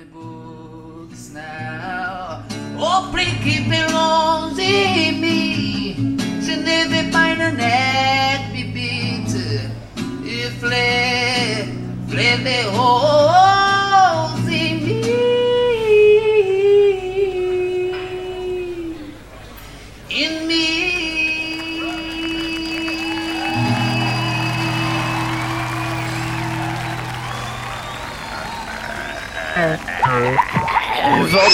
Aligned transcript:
the 0.00 0.06
books 0.06 1.30
now. 1.30 2.42
Oh, 2.78 3.10
Blinky 3.12 3.68
belongs 3.68 4.58
in 4.58 5.20
me. 5.20 5.94
She 6.42 6.56
never 6.56 7.10
find 7.12 7.42
a 7.42 7.52
net 7.52 8.52
be 8.52 8.62
beat. 8.72 9.34
If 10.24 10.60
play, 10.60 11.68
play 12.08 12.36
the 12.42 12.70
whole. 12.70 13.59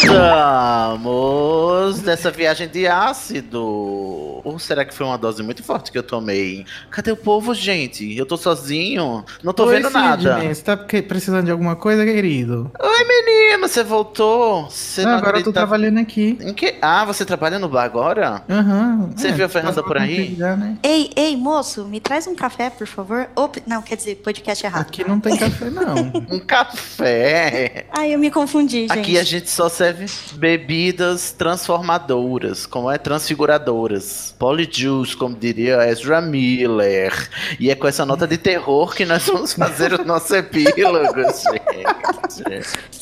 Voltamos 0.07 2.01
dessa 2.01 2.31
viagem 2.31 2.69
de 2.69 2.87
ácido. 2.87 4.26
Ou 4.57 4.61
será 4.61 4.87
que 4.87 4.95
foi 4.95 5.05
uma 5.05 5.19
dose 5.19 5.43
muito 5.43 5.63
forte 5.63 5.93
que 5.93 5.99
eu 5.99 6.03
tomei? 6.03 6.65
Cadê 6.91 7.13
o 7.13 7.17
povo, 7.17 7.53
gente? 7.55 8.17
Eu 8.17 8.25
tô 8.25 8.39
sozinho, 8.39 9.23
não 9.45 9.53
tô 9.53 9.67
Oi, 9.67 9.75
vendo 9.77 9.91
nada. 9.91 10.37
Sidney, 10.37 10.55
Você 10.55 10.63
tá 10.63 10.75
precisando 10.79 11.45
de 11.45 11.51
alguma 11.51 11.77
coisa, 11.77 12.07
querido? 12.07 12.71
Oi, 12.81 13.05
menino, 13.05 13.69
você 13.69 13.85
voltou? 13.85 14.71
Você 14.71 15.03
Ah, 15.03 15.05
não 15.05 15.11
agora 15.13 15.27
eu 15.39 15.45
tô 15.45 15.51
acredita- 15.51 15.53
trabalhando 15.61 15.99
aqui. 16.01 16.39
Em 16.41 16.55
que? 16.55 16.75
Ah, 16.81 17.05
você 17.05 17.27
trabalha 17.27 17.59
no 17.59 17.69
bar 17.69 17.85
agora? 17.85 18.43
Aham. 18.49 19.11
Você 19.15 19.31
viu 19.31 19.45
a 19.45 19.49
Fernanda 19.51 19.83
por 19.83 19.99
aí? 19.99 20.35
Já, 20.39 20.57
né? 20.57 20.79
Ei, 20.83 21.11
ei, 21.15 21.37
moço, 21.37 21.85
me 21.85 22.01
traz 22.01 22.27
um 22.27 22.35
café, 22.35 22.71
por 22.71 22.87
favor. 22.87 23.29
Op, 23.37 23.63
não, 23.67 23.83
quer 23.83 23.97
dizer, 23.97 24.15
podcast 24.25 24.65
errado. 24.65 24.81
Aqui 24.81 25.07
não 25.07 25.21
tem 25.21 25.37
café, 25.37 25.69
não. 25.69 25.95
Um 26.35 26.39
café. 26.41 27.85
Ai, 27.91 28.15
eu 28.15 28.19
me 28.19 28.31
confundi, 28.31 28.89
gente. 28.89 28.93
Aqui 28.99 29.19
a 29.19 29.23
gente 29.23 29.51
só 29.51 29.69
serve 29.69 30.07
bebidas 30.33 31.31
transformadoras, 31.33 32.65
como 32.65 32.91
é 32.91 32.97
transfiguradoras. 32.97 34.35
Polyjuice, 34.47 35.17
como 35.17 35.35
diria 35.35 35.89
Ezra 35.89 36.21
Miller. 36.21 37.13
E 37.59 37.69
é 37.69 37.75
com 37.75 37.89
essa 37.89 38.07
nota 38.07 38.29
de 38.29 38.39
terror 38.39 38.95
que 38.95 39.05
nós 39.05 39.27
vamos 39.27 39.53
fazer 39.53 39.93
o 39.93 40.05
nosso 40.05 40.37
epílogo, 40.37 41.17
gente. 42.31 42.96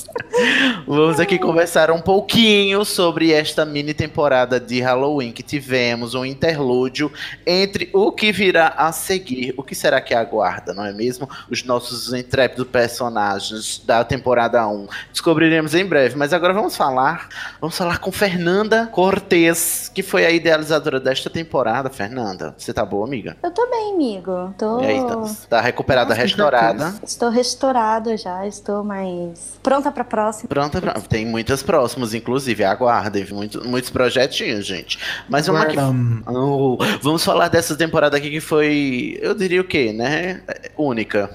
Vamos 0.86 1.20
aqui 1.20 1.38
conversar 1.38 1.90
um 1.90 2.00
pouquinho 2.00 2.84
sobre 2.84 3.32
esta 3.32 3.64
mini 3.64 3.94
temporada 3.94 4.58
de 4.60 4.80
Halloween 4.80 5.32
que 5.32 5.42
tivemos, 5.42 6.14
um 6.14 6.24
interlúdio 6.24 7.10
entre 7.46 7.88
o 7.92 8.12
que 8.12 8.32
virá 8.32 8.74
a 8.76 8.92
seguir. 8.92 9.54
O 9.56 9.62
que 9.62 9.74
será 9.74 10.00
que 10.00 10.14
aguarda, 10.14 10.74
não 10.74 10.84
é 10.84 10.92
mesmo? 10.92 11.28
Os 11.50 11.64
nossos 11.64 12.12
intrépidos 12.12 12.66
personagens 12.66 13.82
da 13.84 14.04
temporada 14.04 14.66
1. 14.66 14.88
Descobriremos 15.12 15.74
em 15.74 15.84
breve, 15.84 16.16
mas 16.16 16.32
agora 16.32 16.52
vamos 16.52 16.76
falar, 16.76 17.28
vamos 17.60 17.76
falar 17.76 17.98
com 17.98 18.10
Fernanda 18.12 18.86
Cortez, 18.86 19.90
que 19.94 20.02
foi 20.02 20.26
a 20.26 20.30
idealizadora 20.30 21.00
desta 21.00 21.30
temporada. 21.30 21.90
Fernanda, 21.90 22.54
você 22.58 22.72
tá 22.72 22.84
boa, 22.84 23.06
amiga? 23.06 23.36
Eu 23.42 23.50
tô 23.50 23.68
bem, 23.70 23.94
amigo. 23.94 24.54
Tô... 24.58 24.80
E 24.80 24.86
aí, 24.86 25.06
tá, 25.06 25.34
tá 25.48 25.60
recuperada, 25.60 26.10
Nossa, 26.10 26.22
restaurada? 26.22 26.94
Estou 27.02 27.30
restaurada 27.30 28.16
já, 28.16 28.46
estou 28.46 28.84
mais 28.84 29.58
pronta 29.62 29.90
pra 30.04 30.24
próxima. 30.24 30.48
Pronta 30.48 30.80
pra... 30.80 30.92
Tem 30.94 31.26
muitas 31.26 31.62
próximas, 31.62 32.14
inclusive, 32.14 32.64
aguardem. 32.64 33.26
Muito, 33.30 33.66
muitos 33.66 33.90
projetinhos, 33.90 34.66
gente. 34.66 34.98
Mas 35.28 35.46
vamos 35.46 35.62
aqui. 35.62 35.74
Guardam. 35.74 36.22
Oh, 36.26 36.78
vamos 37.02 37.24
falar 37.24 37.48
dessa 37.48 37.76
temporada 37.76 38.16
aqui 38.16 38.30
que 38.30 38.40
foi, 38.40 39.18
eu 39.20 39.34
diria 39.34 39.60
o 39.60 39.64
quê, 39.64 39.92
né? 39.92 40.42
Única. 40.76 41.30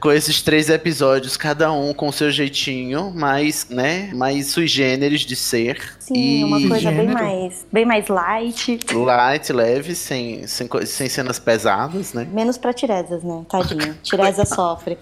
Com 0.00 0.12
esses 0.12 0.42
três 0.42 0.68
episódios, 0.68 1.36
cada 1.36 1.72
um 1.72 1.92
com 1.92 2.10
seu 2.12 2.30
jeitinho, 2.30 3.12
mais, 3.14 3.68
né? 3.68 4.10
Mais 4.14 4.48
sui 4.48 4.66
generis 4.66 5.22
de 5.22 5.36
ser. 5.36 5.95
Sim, 6.06 6.40
e 6.40 6.44
uma 6.44 6.68
coisa 6.68 6.92
bem 6.92 7.08
mais, 7.08 7.66
bem 7.72 7.84
mais 7.84 8.06
light. 8.06 8.78
light, 8.92 9.52
leve, 9.52 9.92
sem, 9.96 10.46
sem, 10.46 10.68
sem 10.84 11.08
cenas 11.08 11.40
pesadas, 11.40 12.12
né? 12.12 12.28
Menos 12.30 12.56
pra 12.56 12.72
Tiresias, 12.72 13.24
né? 13.24 13.44
Tadinho. 13.48 13.92
Tiresias 14.04 14.48
sofre. 14.54 14.96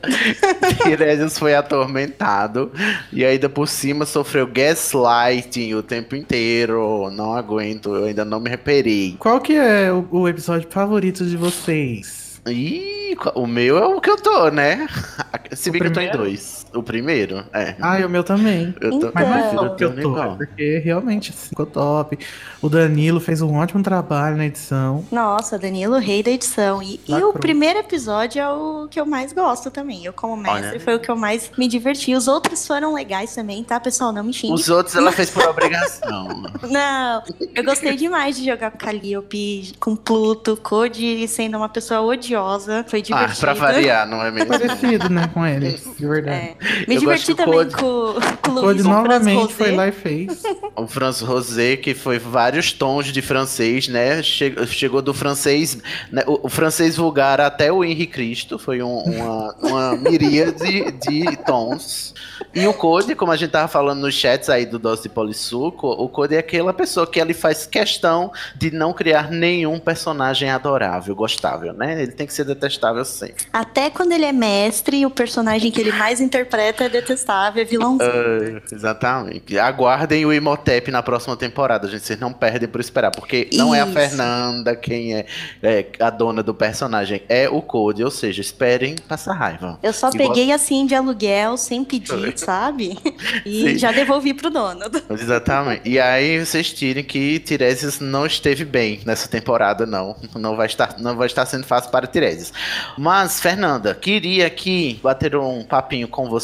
Tiresias 0.82 1.38
foi 1.38 1.54
atormentado 1.54 2.72
e 3.12 3.22
ainda 3.22 3.50
por 3.50 3.68
cima 3.68 4.06
sofreu 4.06 4.46
gaslighting 4.46 5.74
o 5.74 5.82
tempo 5.82 6.16
inteiro. 6.16 7.10
Não 7.10 7.34
aguento, 7.34 7.94
eu 7.94 8.04
ainda 8.04 8.24
não 8.24 8.40
me 8.40 8.48
reparei. 8.48 9.14
Qual 9.18 9.38
que 9.42 9.54
é 9.54 9.92
o, 9.92 10.08
o 10.10 10.26
episódio 10.26 10.66
favorito 10.70 11.26
de 11.26 11.36
vocês? 11.36 12.40
Ih, 12.46 13.14
o 13.34 13.46
meu 13.46 13.76
é 13.76 13.86
o 13.86 14.00
que 14.00 14.08
eu 14.08 14.16
tô, 14.16 14.48
né? 14.48 14.88
Se 15.52 15.70
bem 15.70 15.82
que 15.82 15.88
eu 15.88 15.92
tô 15.92 16.00
em 16.00 16.10
dois. 16.10 16.63
O 16.74 16.82
primeiro, 16.82 17.44
é. 17.52 17.74
Ah, 17.80 18.00
e 18.00 18.04
o 18.04 18.08
meu 18.08 18.24
também. 18.24 18.74
Eu 18.80 18.90
tô, 18.90 18.96
Então. 18.96 19.12
Mas 19.14 19.28
não 19.28 19.34
é 19.34 19.40
É, 19.46 19.50
só 19.50 19.68
porque 19.68 19.84
eu 19.84 20.02
tô, 20.02 20.22
é 20.22 20.36
porque 20.36 20.78
realmente 20.84 21.30
assim, 21.30 21.48
ficou 21.50 21.66
top. 21.66 22.18
O 22.60 22.68
Danilo 22.68 23.20
fez 23.20 23.40
um 23.42 23.56
ótimo 23.56 23.82
trabalho 23.82 24.36
na 24.36 24.46
edição. 24.46 25.04
Nossa, 25.12 25.58
Danilo, 25.58 25.98
rei 25.98 26.22
da 26.22 26.30
edição. 26.30 26.82
E, 26.82 27.00
e 27.06 27.12
Lacrou. 27.12 27.30
o 27.30 27.38
primeiro 27.38 27.78
episódio 27.78 28.40
é 28.40 28.48
o 28.48 28.88
que 28.90 28.98
eu 28.98 29.06
mais 29.06 29.32
gosto 29.32 29.70
também. 29.70 30.04
Eu, 30.04 30.12
como 30.12 30.36
mestre, 30.36 30.70
Olha. 30.70 30.80
foi 30.80 30.94
o 30.96 30.98
que 31.00 31.10
eu 31.10 31.16
mais 31.16 31.50
me 31.56 31.68
diverti. 31.68 32.14
Os 32.14 32.26
outros 32.26 32.66
foram 32.66 32.94
legais 32.94 33.34
também, 33.34 33.62
tá, 33.62 33.78
pessoal? 33.78 34.12
Não 34.12 34.24
me 34.24 34.32
xingue. 34.32 34.52
Os 34.54 34.68
outros 34.68 34.96
ela 34.96 35.12
fez 35.12 35.30
por 35.30 35.44
obrigação. 35.46 36.42
Não, 36.68 37.22
eu 37.54 37.64
gostei 37.64 37.96
demais 37.96 38.36
de 38.36 38.44
jogar 38.44 38.70
com 38.70 38.78
Calliope, 38.78 39.72
com 39.78 39.94
Pluto, 39.94 40.56
Code 40.62 41.28
sendo 41.28 41.56
uma 41.56 41.68
pessoa 41.68 42.00
odiosa. 42.00 42.84
Foi 42.88 43.00
ah, 43.00 43.02
divertido. 43.02 43.40
pra 43.40 43.54
variar, 43.54 44.06
não 44.08 44.22
é 44.22 44.30
mesmo? 44.30 44.48
Parecido, 44.48 45.08
né, 45.08 45.30
com 45.32 45.44
eles, 45.46 45.84
de 45.96 46.06
verdade. 46.06 46.36
É. 46.36 46.56
Me 46.88 46.94
Eu 46.94 47.00
diverti 47.00 47.34
também 47.34 47.54
Code. 47.54 47.74
com, 47.74 47.80
com 47.80 48.50
o 48.50 48.52
O 48.52 48.60
Luiz 48.62 48.76
Code 48.76 48.82
novamente 48.82 49.52
foi 49.54 49.70
lá 49.72 49.88
e 49.88 49.92
fez. 49.92 50.42
O 50.76 50.86
Franz 50.86 51.20
Rosé, 51.20 51.76
que 51.76 51.94
foi 51.94 52.18
vários 52.18 52.72
tons 52.72 53.06
de 53.12 53.20
francês, 53.22 53.86
né? 53.88 54.22
Che- 54.22 54.54
Chegou 54.66 55.02
do 55.02 55.12
francês, 55.14 55.78
né? 56.10 56.22
o, 56.26 56.46
o 56.46 56.48
francês 56.48 56.96
vulgar 56.96 57.40
até 57.40 57.70
o 57.72 57.84
Henri 57.84 58.06
Cristo, 58.06 58.58
foi 58.58 58.82
um- 58.82 58.98
uma, 59.02 59.54
uma 59.62 59.96
miríade 59.96 60.90
de 60.92 61.36
tons. 61.44 62.14
E 62.54 62.66
o 62.66 62.72
Code, 62.72 63.14
como 63.14 63.32
a 63.32 63.36
gente 63.36 63.50
tava 63.50 63.66
falando 63.68 64.00
nos 64.00 64.14
chats 64.14 64.48
aí 64.48 64.64
do 64.64 64.78
Doce 64.78 65.04
de 65.04 65.08
Polissuco, 65.08 65.88
o 65.88 66.08
Code 66.08 66.34
é 66.34 66.38
aquela 66.38 66.72
pessoa 66.72 67.06
que 67.06 67.20
ele 67.20 67.34
faz 67.34 67.66
questão 67.66 68.32
de 68.56 68.70
não 68.70 68.92
criar 68.92 69.30
nenhum 69.30 69.78
personagem 69.78 70.48
adorável, 70.50 71.14
gostável, 71.16 71.72
né? 71.72 72.00
Ele 72.02 72.12
tem 72.12 72.26
que 72.26 72.32
ser 72.32 72.44
detestável 72.44 73.04
sempre. 73.04 73.44
Até 73.52 73.90
quando 73.90 74.12
ele 74.12 74.24
é 74.24 74.32
mestre, 74.32 75.04
o 75.04 75.10
personagem 75.10 75.70
que 75.70 75.80
ele 75.80 75.92
mais 75.92 76.20
interpreta 76.20 76.53
é 76.62 76.88
detestável, 76.88 77.62
é 77.62 77.64
vilãozinho. 77.64 78.10
É, 78.10 78.74
exatamente. 78.74 79.58
Aguardem 79.58 80.24
o 80.26 80.32
Imhotep 80.32 80.90
na 80.90 81.02
próxima 81.02 81.36
temporada, 81.36 81.88
gente. 81.88 82.04
Vocês 82.04 82.18
não 82.18 82.32
perdem 82.32 82.68
por 82.68 82.80
esperar, 82.80 83.10
porque 83.10 83.48
não 83.52 83.74
é 83.74 83.80
a 83.80 83.84
Isso. 83.84 83.92
Fernanda 83.92 84.74
quem 84.76 85.14
é, 85.14 85.26
é 85.62 85.86
a 86.00 86.10
dona 86.10 86.42
do 86.42 86.54
personagem, 86.54 87.22
é 87.28 87.48
o 87.48 87.60
Code. 87.62 88.04
Ou 88.04 88.10
seja, 88.10 88.40
esperem 88.40 88.96
passar 89.08 89.34
raiva. 89.34 89.78
Eu 89.82 89.92
só 89.92 90.10
E 90.10 90.16
peguei 90.16 90.52
assim 90.52 90.86
de 90.86 90.94
aluguel, 90.94 91.56
sem 91.56 91.84
pedir, 91.84 92.36
sabe? 92.38 92.98
E 93.44 93.70
Sim. 93.70 93.78
já 93.78 93.92
devolvi 93.92 94.34
pro 94.34 94.50
dono. 94.50 94.84
Exatamente. 95.10 95.88
E 95.88 95.98
aí 95.98 96.44
vocês 96.44 96.72
tirem 96.72 97.04
que 97.04 97.38
Tiresias 97.40 98.00
não 98.00 98.26
esteve 98.26 98.64
bem 98.64 99.00
nessa 99.04 99.28
temporada, 99.28 99.86
não. 99.86 100.16
Não 100.34 100.56
vai 100.56 100.66
estar, 100.66 100.96
não 100.98 101.16
vai 101.16 101.26
estar 101.26 101.46
sendo 101.46 101.64
fácil 101.66 101.90
para 101.90 102.06
Tiresias. 102.06 102.52
Mas, 102.98 103.40
Fernanda, 103.40 103.94
queria 103.94 104.46
aqui 104.46 104.98
bater 105.02 105.36
um 105.36 105.64
papinho 105.64 106.08
com 106.08 106.28
você, 106.28 106.43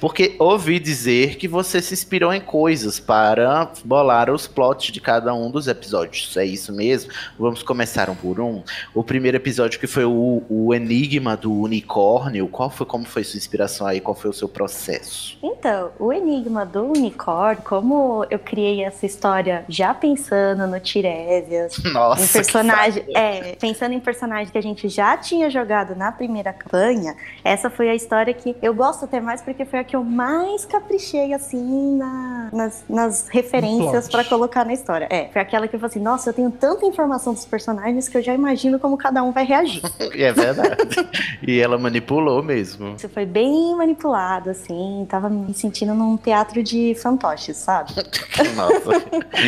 porque 0.00 0.36
ouvi 0.38 0.78
dizer 0.78 1.36
que 1.36 1.48
você 1.48 1.80
se 1.80 1.94
inspirou 1.94 2.32
em 2.32 2.40
coisas 2.40 3.00
para 3.00 3.70
bolar 3.84 4.30
os 4.30 4.46
plots 4.46 4.92
de 4.92 5.00
cada 5.00 5.34
um 5.34 5.50
dos 5.50 5.68
episódios. 5.68 6.36
É 6.36 6.44
isso 6.44 6.72
mesmo? 6.72 7.12
Vamos 7.38 7.62
começar 7.62 8.08
um 8.10 8.14
por 8.14 8.40
um. 8.40 8.62
O 8.94 9.02
primeiro 9.02 9.36
episódio 9.36 9.78
que 9.80 9.86
foi 9.86 10.04
o, 10.04 10.42
o 10.48 10.74
Enigma 10.74 11.36
do 11.36 11.52
Unicórnio. 11.52 12.48
Qual 12.48 12.70
foi, 12.70 12.86
como 12.86 13.04
foi 13.04 13.24
sua 13.24 13.38
inspiração 13.38 13.86
aí? 13.86 14.00
Qual 14.00 14.14
foi 14.14 14.30
o 14.30 14.32
seu 14.32 14.48
processo? 14.48 15.36
Então, 15.42 15.90
o 15.98 16.12
enigma 16.12 16.64
do 16.64 16.84
unicórnio, 16.84 17.62
como 17.64 18.26
eu 18.30 18.38
criei 18.38 18.84
essa 18.84 19.06
história 19.06 19.64
já 19.68 19.94
pensando 19.94 20.66
no 20.66 20.78
Tiresias, 20.78 21.78
Nossa. 21.92 22.26
que 22.26 22.32
personagem, 22.32 23.04
é, 23.14 23.56
pensando 23.56 23.94
em 23.94 24.00
personagem 24.00 24.52
que 24.52 24.58
a 24.58 24.62
gente 24.62 24.88
já 24.88 25.16
tinha 25.16 25.48
jogado 25.48 25.94
na 25.94 26.12
primeira 26.12 26.52
campanha, 26.52 27.16
essa 27.42 27.70
foi 27.70 27.88
a 27.88 27.94
história 27.94 28.32
que 28.34 28.56
eu 28.62 28.74
gosto 28.74 29.06
até 29.14 29.20
mais 29.20 29.40
porque 29.40 29.64
foi 29.64 29.78
a 29.78 29.84
que 29.84 29.94
eu 29.94 30.02
mais 30.02 30.64
caprichei 30.64 31.32
assim 31.32 31.96
na 31.96 32.04
na- 32.04 32.50
nas, 32.52 32.84
nas 32.88 33.28
referências 33.28 34.08
pra 34.08 34.24
colocar 34.24 34.64
na 34.64 34.72
história. 34.72 35.06
É, 35.10 35.28
foi 35.32 35.40
aquela 35.40 35.68
que 35.68 35.74
eu 35.76 35.80
falei 35.80 35.90
assim, 35.90 36.00
nossa, 36.02 36.30
eu 36.30 36.34
tenho 36.34 36.50
tanta 36.50 36.84
informação 36.84 37.32
dos 37.32 37.44
personagens 37.44 38.08
que 38.08 38.16
eu 38.16 38.22
já 38.22 38.34
imagino 38.34 38.78
como 38.78 38.96
cada 38.96 39.22
um 39.22 39.30
vai 39.32 39.44
reagir. 39.44 39.82
E 40.14 40.22
é 40.22 40.32
verdade. 40.32 40.76
e 41.46 41.60
ela 41.60 41.78
manipulou 41.78 42.42
mesmo. 42.42 42.94
Isso 42.96 43.08
foi 43.08 43.24
bem 43.24 43.74
manipulado, 43.76 44.50
assim, 44.50 45.06
tava 45.08 45.28
me 45.28 45.54
sentindo 45.54 45.94
num 45.94 46.16
teatro 46.16 46.62
de 46.62 46.94
fantoches, 46.96 47.56
sabe? 47.56 47.92
Nossa, 48.56 49.00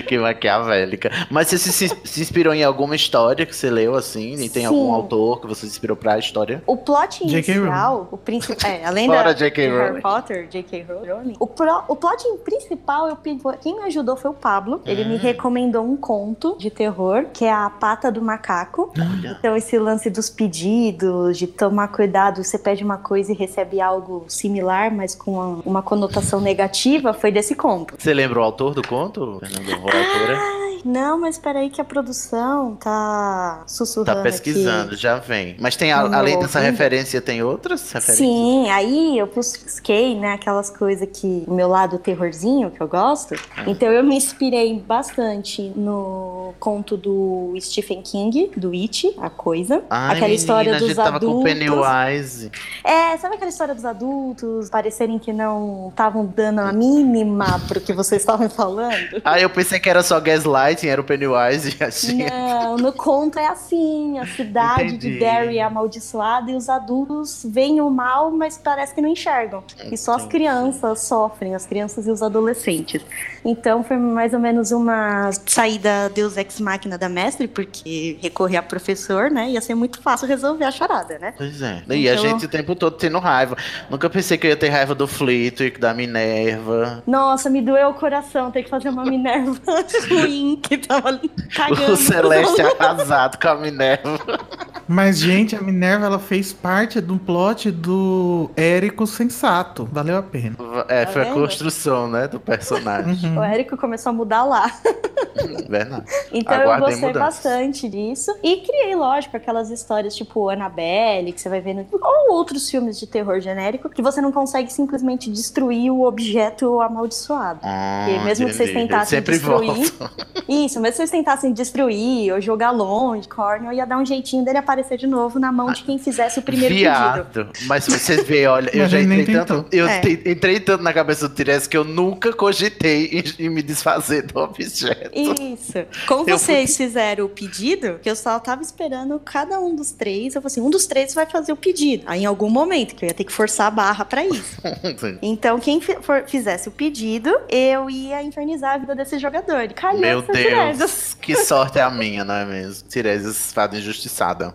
que 0.03 0.19
maquiavélica. 0.19 1.11
Mas 1.31 1.49
você 1.49 1.59
se, 1.59 1.89
se 2.05 2.21
inspirou 2.21 2.55
em 2.55 2.63
alguma 2.65 2.95
história 2.95 3.45
que 3.47 3.55
você 3.55 3.71
leu, 3.71 3.95
assim? 3.95 4.35
E 4.35 4.49
tem 4.49 4.63
Sim. 4.63 4.67
algum 4.67 4.93
autor 4.93 5.41
que 5.41 5.47
você 5.47 5.63
se 5.63 5.73
inspirou 5.73 5.97
pra 5.97 6.19
história? 6.19 6.63
O 6.67 6.77
plot 6.77 7.23
inicial, 7.23 8.09
o 8.11 8.17
principal, 8.17 8.71
é, 8.71 8.85
além 8.85 9.07
Fora 9.07 9.33
da 9.35 9.35
J.K. 9.63 9.69
de 9.71 9.77
Harry 9.77 9.89
Rowling. 9.89 10.01
Potter, 10.03 10.49
J.K. 10.49 10.87
Rowling, 10.89 11.37
o, 11.39 11.47
pro- 11.47 11.83
o 11.89 11.97
plot 11.97 12.23
principal, 12.45 13.09
eu 13.09 13.17
pedi, 13.17 13.41
quem 13.63 13.77
me 13.77 13.83
ajudou 13.85 14.17
foi 14.17 14.31
o 14.31 14.35
Pablo. 14.35 14.81
Ele 14.85 15.05
Hum. 15.05 15.09
me 15.11 15.17
recomendou 15.17 15.85
um 15.85 15.97
conto 15.97 16.57
de 16.59 16.71
terror, 16.71 17.27
que 17.33 17.45
é 17.45 17.53
a 17.53 17.71
Pata 17.71 18.11
do 18.11 18.21
Macaco. 18.23 18.93
Olha. 18.99 19.37
Então 19.39 19.57
esse 19.57 19.79
lance 19.79 20.11
dos 20.11 20.29
pedidos, 20.31 21.39
de 21.39 21.47
tomar 21.47 21.89
cuidado, 21.89 22.43
você 22.43 22.59
pede 22.59 22.83
uma 22.85 22.99
coisa 22.99 23.33
e 23.33 23.35
recebe 23.35 23.81
algo 23.81 24.25
similar, 24.29 24.93
mas 24.95 25.15
com 25.15 25.33
uma, 25.33 25.63
uma 25.65 25.83
conotação 25.83 26.41
negativa, 26.41 27.13
foi 27.13 27.31
desse 27.33 27.55
conto. 27.55 27.95
Você 27.99 28.13
lembra 28.13 28.41
o 28.41 28.43
autor 28.43 28.75
do 28.75 28.87
conto, 28.87 29.39
Fernando? 29.41 29.83
Ou 29.83 29.89
a 29.91 29.97
autora? 29.97 30.39
Ai, 30.39 30.79
não, 30.85 31.19
mas 31.21 31.39
peraí 31.39 31.71
que 31.71 31.81
a 31.81 31.85
produção 31.85 32.77
tá 32.77 33.63
sussurrando 33.67 34.17
Tá 34.17 34.23
pesquisando, 34.23 34.93
aqui. 34.93 34.97
já 34.97 35.17
vem. 35.19 35.57
Mas 35.59 35.77
tem, 35.77 35.93
a- 35.93 36.01
além 36.01 36.39
dessa 36.39 36.61
referência, 36.61 37.21
tem 37.21 37.43
outras 37.43 37.81
referências? 37.93 38.17
Sim, 38.19 38.69
aí 38.71 39.19
eu 39.19 39.27
busquei, 39.53 40.19
né, 40.19 40.33
aquelas 40.33 40.71
coisas 40.71 41.09
que 41.13 41.45
o 41.47 41.55
meu 41.55 41.69
lado 41.69 41.99
terrorzinho 41.99 42.71
que 42.71 42.81
eu 42.81 42.89
gosto. 42.89 43.35
Ah. 43.57 43.65
Então 43.67 43.89
eu 43.89 44.03
me 44.03 44.17
inspirei 44.17 44.79
bastante 44.81 45.73
no 45.77 46.36
conto 46.59 46.97
do 46.97 47.55
Stephen 47.61 48.03
King, 48.03 48.51
do 48.57 48.73
It, 48.73 49.15
a 49.19 49.31
coisa. 49.31 49.83
Ai, 49.91 50.17
aquela 50.17 50.33
história 50.33 50.73
menina, 50.73 50.77
a 50.77 50.81
dos 50.81 50.89
gente 50.89 50.97
tava 50.97 51.21
com 51.21 51.27
adultos. 51.27 51.53
Pennywise. 51.53 52.51
É, 52.85 53.17
sabe 53.17 53.37
aquela 53.37 53.51
história 53.51 53.75
dos 53.75 53.85
adultos 53.85 54.71
parecerem 54.71 55.19
que 55.19 55.33
não 55.33 55.89
estavam 55.91 56.27
dando 56.27 56.61
a 56.61 56.73
mínima 56.73 57.61
pro 57.67 57.81
que 57.81 57.93
vocês 57.93 58.23
estavam 58.23 58.49
falando? 58.49 58.97
Ah, 59.27 59.41
eu 59.41 59.51
pensei 59.51 59.81
que 59.81 59.91
era 59.91 60.03
só 60.03 60.21
Gaslighting, 60.21 60.87
era 60.87 61.01
o 61.01 61.05
Pennywise. 61.05 61.77
Assim. 61.83 62.25
Não, 62.25 62.77
no 62.77 62.93
conto 62.93 63.39
é 63.39 63.47
assim, 63.47 64.19
a 64.19 64.27
cidade 64.27 64.95
Entendi. 64.95 65.11
de 65.15 65.19
Derry 65.19 65.59
é 65.59 65.63
amaldiçoada 65.63 66.51
e 66.51 66.55
os 66.55 66.69
adultos 66.69 67.45
veem 67.49 67.81
o 67.81 67.91
mal, 67.91 68.31
mas 68.31 68.57
parece 68.57 68.95
que 68.95 69.01
não 69.01 69.09
enxergam. 69.09 69.65
E 69.91 69.97
só 69.97 70.13
as 70.13 70.23
Entendi. 70.23 70.31
crianças 70.31 71.01
sofrem, 71.01 71.55
as 71.55 71.67
crianças 71.67 72.07
e 72.07 72.11
os 72.11 72.23
adolescentes. 72.23 73.03
Então 73.45 73.83
foi 73.83 73.97
mais 73.97 74.33
ou 74.33 74.39
menos 74.41 74.71
uma 74.71 75.31
saída 75.47 76.09
Deus 76.15 76.36
Ex 76.37 76.61
Máquina 76.61 76.97
da 76.99 77.09
mestre, 77.09 77.47
porque 77.49 78.19
recorrer 78.23 78.57
a 78.59 78.63
professor, 78.63 79.31
né, 79.31 79.51
ia 79.51 79.61
ser 79.61 79.75
muito 79.75 80.01
fácil 80.01 80.27
resolver 80.29 80.65
a 80.65 80.71
charada, 80.71 81.19
né? 81.19 81.35
Pois 81.37 81.61
é. 81.63 81.83
E 81.91 82.09
a 82.09 82.15
Então- 82.15 82.25
gente 82.25 82.47
o 82.47 82.49
tempo 82.49 82.75
todo 82.75 82.97
tendo 82.97 83.19
raiva. 83.19 83.57
Nunca 83.91 84.09
pensei 84.11 84.37
que 84.39 84.47
eu 84.47 84.51
ia 84.51 84.57
ter 84.57 84.69
raiva 84.69 84.95
do 84.95 85.07
Flitwick, 85.07 85.79
da 85.81 85.93
Minerva. 85.95 87.03
Nossa, 87.07 87.49
me 87.51 87.61
doeu 87.63 87.89
o 87.91 87.95
coração 87.95 88.51
ter 88.51 88.63
que 88.63 88.71
fazer 88.71 88.89
uma 88.89 89.05
Minerva 89.05 89.59
ruim 90.11 90.61
que 90.63 90.79
tava 90.79 91.21
cagando. 91.55 91.93
O 91.93 91.97
Celeste 91.97 92.61
arrasado 92.79 93.39
com 93.39 93.49
a 93.49 93.55
Minerva. 93.57 94.19
Mas, 94.89 95.19
gente, 95.19 95.57
a 95.57 95.61
Minerva 95.61 96.07
ela 96.07 96.19
fez 96.19 96.53
parte 96.53 97.01
do 97.01 97.17
plot 97.19 97.71
do 97.71 98.51
Érico 98.57 99.07
Sensato. 99.07 99.89
Valeu 99.91 100.17
a 100.17 100.23
pena. 100.23 100.57
É, 100.89 101.05
Tá 101.05 101.13
foi 101.13 101.23
a 101.23 101.33
construção, 101.33 102.09
né, 102.09 102.29
do 102.29 102.39
personagem. 102.39 103.31
Uhum. 103.31 103.39
O 103.39 103.43
Érico 103.43 103.77
começou 103.77 104.11
a 104.11 104.13
mudar 104.13 104.45
lá. 104.45 104.71
Verdade. 105.69 106.05
Então 106.33 106.55
eu 106.55 106.63
Aguardem 106.63 106.89
gostei 106.89 107.09
mudanças. 107.09 107.43
bastante 107.43 107.89
disso. 107.89 108.35
E 108.43 108.59
criei, 108.59 108.95
lógico, 108.95 109.37
aquelas 109.37 109.71
histórias 109.71 110.15
tipo 110.15 110.49
Annabelle, 110.49 111.33
que 111.33 111.41
você 111.41 111.49
vai 111.49 111.61
vendo, 111.61 111.85
ou 111.93 112.35
outros 112.35 112.71
filmes 112.71 112.99
de 112.99 113.07
terror 113.07 113.41
genérico, 113.41 113.89
que 113.91 114.01
você 114.01 114.21
não 114.21 114.33
consegue 114.33 114.73
simplesmente 114.73 115.31
destruir 115.31 115.91
o 115.91 116.05
objeto 116.05 116.81
amaldiçoado. 116.81 117.61
Ah, 117.63 118.07
E 118.09 118.25
mesmo 118.25 118.47
que 118.47 118.53
vocês 118.55 118.73
tentassem 118.73 119.19
Sempre 119.19 119.35
destruir- 119.39 119.93
volta. 119.93 120.11
Isso, 120.49 120.81
mas 120.81 120.93
se 120.93 120.99
vocês 120.99 121.11
tentassem 121.11 121.53
destruir 121.53 122.33
ou 122.33 122.41
jogar 122.41 122.71
longe, 122.71 123.29
Cornel, 123.29 123.73
ia 123.73 123.85
dar 123.87 123.99
um 123.99 124.07
jeitinho 124.07 124.45
dele 124.45 124.59
aparecer 124.59 124.76
de 124.97 125.07
novo 125.07 125.39
na 125.39 125.51
mão 125.53 125.73
de 125.73 125.83
quem 125.83 125.99
fizesse 125.99 126.39
o 126.39 126.43
primeiro 126.43 126.75
pedido. 126.75 126.91
Viado. 126.91 127.49
Mas 127.67 127.85
se 127.85 127.91
você 127.91 128.23
vê, 128.23 128.47
olha, 128.47 128.71
eu 128.75 128.83
Mas 128.83 128.91
já 128.91 129.01
entrei 129.01 129.25
tanto. 129.27 129.67
Eu 129.73 129.87
É. 129.89 130.01
te- 130.01 130.23
entrei 130.27 130.61
tanto 130.61 130.83
na 130.83 130.93
cabeça 130.93 131.29
do 131.29 131.35
Tirese 131.35 131.69
que 131.69 131.77
eu 131.77 131.85
nunca 131.85 132.33
cogitei 132.33 133.07
em, 133.39 133.47
em 133.47 133.49
me 133.49 133.63
desfazer 133.63 134.23
do 134.27 134.39
objeto. 134.41 135.11
Isso. 135.15 135.85
Como 136.07 136.29
Eu 136.29 136.39
vocês 136.39 136.77
fizeram 136.77 137.25
o 137.27 137.29
pedido, 137.29 137.99
que 138.03 138.09
eu 138.11 138.17
só 138.17 138.39
tava 138.39 138.63
esperando 138.63 139.19
cada 139.21 139.59
um 139.61 139.75
dos 139.75 139.91
três. 139.93 140.35
Eu 140.35 140.43
falei 140.43 140.53
assim: 140.53 140.61
um 140.61 140.71
dos 140.71 140.87
três 140.87 141.15
vai 141.15 141.27
fazer 141.27 141.53
o 141.53 141.57
pedido. 141.57 142.05
Aí 142.07 142.23
em 142.23 142.27
algum 142.27 142.51
momento, 142.51 142.95
que 142.95 143.05
eu 143.05 143.09
ia 143.09 143.15
ter 143.15 143.25
que 143.25 143.33
forçar 143.33 143.67
a 143.67 143.71
barra 143.71 144.05
pra 144.05 144.25
isso. 144.25 144.57
Então, 145.23 145.59
quem 145.59 145.81
for- 145.81 146.25
fizesse 146.27 146.69
o 146.69 146.73
pedido, 146.73 147.31
eu 147.49 147.89
ia 147.91 148.23
infernizar 148.23 148.75
a 148.75 148.79
vida 148.79 148.95
desse 148.95 149.19
jogador. 149.19 149.69
Calhou 149.75 150.01
Meu 150.01 150.23
Tiresias. 150.23 150.79
Deus, 150.79 151.17
que 151.21 151.37
sorte 151.37 151.79
é 151.79 151.83
a 151.83 151.91
minha, 151.91 152.25
não 152.25 152.35
é 152.35 152.45
mesmo? 152.45 152.89
Tiresias 152.89 153.53
fada 153.53 153.77
injustiçada. 153.77 154.55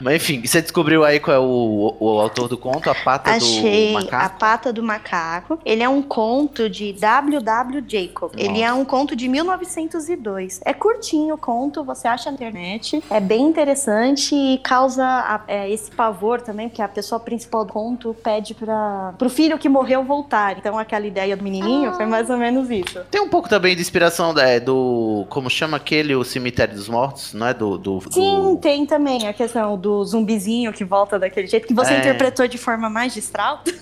Mas 0.00 0.16
enfim, 0.16 0.44
você 0.46 0.60
descobriu 0.62 1.04
aí 1.04 1.20
qual 1.20 1.36
é 1.36 1.40
o, 1.40 1.96
o 1.98 2.08
autor 2.20 2.48
do 2.48 2.56
conto? 2.58 2.90
A 2.90 2.94
pata 2.94 3.30
Achei 3.30 3.92
do 3.92 3.98
A 3.98 4.00
macaco? 4.02 4.38
Pata 4.38 4.72
do 4.72 4.82
Macaco. 4.82 5.58
Ele 5.64 5.82
é 5.82 5.88
um 5.88 6.02
conto 6.02 6.68
de 6.68 6.92
W.W. 6.94 7.84
Jacob. 7.86 8.32
Ele 8.36 8.60
é 8.62 8.72
um 8.72 8.84
conto 8.84 9.14
de 9.14 9.28
1902. 9.28 10.60
É 10.64 10.72
curtinho 10.72 11.34
o 11.34 11.38
conto, 11.38 11.84
você 11.84 12.08
acha 12.08 12.30
na 12.30 12.34
internet. 12.34 13.02
É 13.10 13.20
bem 13.20 13.42
interessante 13.42 14.34
e 14.34 14.58
causa 14.58 15.04
a- 15.04 15.40
é, 15.46 15.70
esse 15.70 15.90
pavor 15.90 16.40
também, 16.40 16.68
porque 16.68 16.82
a 16.82 16.88
pessoa 16.88 17.18
principal 17.20 17.64
do 17.64 17.72
conto 17.72 18.14
pede 18.22 18.54
para 18.54 19.14
pro 19.18 19.28
filho 19.30 19.58
que 19.58 19.68
morreu 19.68 20.02
voltar. 20.04 20.56
Então 20.58 20.78
aquela 20.78 21.06
ideia 21.06 21.36
do 21.36 21.42
menininho 21.44 21.92
foi 21.94 22.06
mais 22.06 22.28
ou 22.30 22.36
menos 22.36 22.70
isso. 22.70 23.00
Tem 23.10 23.20
um 23.20 23.28
pouco 23.28 23.48
também 23.48 23.74
de 23.74 23.82
inspiração 23.82 24.36
é, 24.38 24.58
do. 24.60 25.26
Como 25.28 25.48
chama 25.50 25.76
aquele? 25.76 26.14
O 26.14 26.24
Cemitério 26.24 26.74
dos 26.74 26.88
Mortos, 26.88 27.32
não 27.34 27.46
é? 27.46 27.54
Do. 27.54 27.78
do, 27.78 27.98
do- 27.98 28.12
Sim, 28.12 28.58
tem 28.60 28.86
também 28.86 29.26
a 29.28 29.32
questão 29.32 29.76
do 29.82 30.04
zumbizinho 30.04 30.72
que 30.72 30.84
volta 30.84 31.18
daquele 31.18 31.46
jeito 31.46 31.66
que 31.66 31.74
você 31.74 31.92
É. 31.94 31.98
interpretou 31.98 32.46
de 32.48 32.56
forma 32.56 32.88
magistral. 32.88 33.62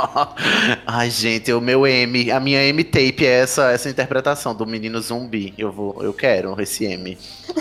Ai, 0.86 1.10
gente, 1.10 1.52
o 1.52 1.60
meu 1.60 1.86
M, 1.86 2.30
a 2.30 2.40
minha 2.40 2.62
M-tape 2.64 3.26
é 3.26 3.40
essa, 3.40 3.70
essa 3.72 3.88
interpretação 3.88 4.54
do 4.54 4.66
menino 4.66 5.00
zumbi. 5.00 5.52
Eu 5.58 5.70
vou, 5.72 5.96
eu 6.02 6.12
quero 6.12 6.60
esse 6.60 6.84
M. 6.84 7.18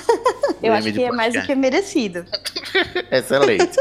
Eu 0.61 0.73
O 0.73 0.75
acho 0.75 0.89
M 0.89 0.97
que 0.97 1.03
é 1.05 1.11
mais 1.13 1.33
do 1.33 1.41
que 1.43 1.55
merecido. 1.55 2.25
Excelente. 3.09 3.77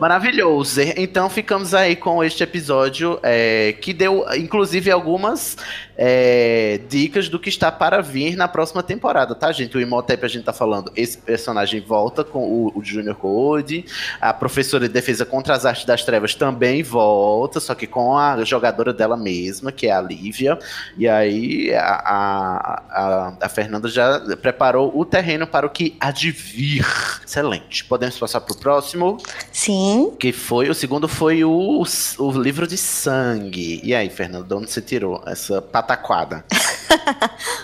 Maravilhoso. 0.00 0.80
Então 0.96 1.28
ficamos 1.28 1.74
aí 1.74 1.94
com 1.94 2.24
este 2.24 2.42
episódio 2.42 3.20
é, 3.22 3.74
que 3.78 3.92
deu, 3.92 4.24
inclusive, 4.38 4.90
algumas 4.90 5.58
é, 5.96 6.80
dicas 6.88 7.28
do 7.28 7.38
que 7.38 7.48
está 7.48 7.70
para 7.70 8.00
vir 8.00 8.36
na 8.36 8.48
próxima 8.48 8.82
temporada, 8.82 9.34
tá, 9.34 9.50
gente? 9.52 9.76
O 9.76 9.80
Imhotep 9.80 10.24
a 10.24 10.28
gente 10.28 10.44
tá 10.44 10.52
falando, 10.52 10.92
esse 10.96 11.18
personagem 11.18 11.80
volta 11.80 12.24
com 12.24 12.44
o, 12.44 12.78
o 12.78 12.84
Junior 12.84 13.14
Code, 13.14 13.84
a 14.20 14.32
professora 14.32 14.86
de 14.86 14.92
defesa 14.92 15.24
contra 15.24 15.54
as 15.54 15.64
artes 15.64 15.84
das 15.84 16.04
trevas 16.04 16.34
também 16.34 16.82
volta, 16.82 17.60
só 17.60 17.74
que 17.74 17.86
com 17.86 18.16
a 18.16 18.42
jogadora 18.44 18.92
dela 18.92 19.16
mesma, 19.16 19.72
que 19.72 19.86
é 19.86 19.92
a 19.92 20.00
Lívia. 20.00 20.58
E 20.96 21.08
aí 21.08 21.74
a, 21.74 21.82
a, 21.82 22.82
a, 22.90 23.36
a 23.42 23.48
Fernanda 23.48 23.88
já 23.88 24.20
preparou 24.36 24.92
o 24.98 25.04
terreno 25.04 25.46
para 25.46 25.66
o 25.66 25.70
que 25.70 25.96
há 26.00 26.10
de 26.10 26.30
vir. 26.30 26.86
Excelente. 27.24 27.84
Podemos 27.84 28.18
passar 28.18 28.40
pro 28.40 28.56
próximo, 28.56 29.18
Sim. 29.50 30.12
que 30.18 30.32
foi, 30.32 30.68
o 30.68 30.74
segundo 30.74 31.08
foi 31.08 31.44
o, 31.44 31.82
o 32.18 32.30
livro 32.32 32.66
de 32.66 32.76
sangue. 32.76 33.80
E 33.82 33.94
aí, 33.94 34.08
Fernanda, 34.08 34.44
de 34.44 34.54
onde 34.54 34.70
você 34.70 34.80
tirou 34.80 35.22
essa 35.26 35.60
pataquada? 35.82 36.44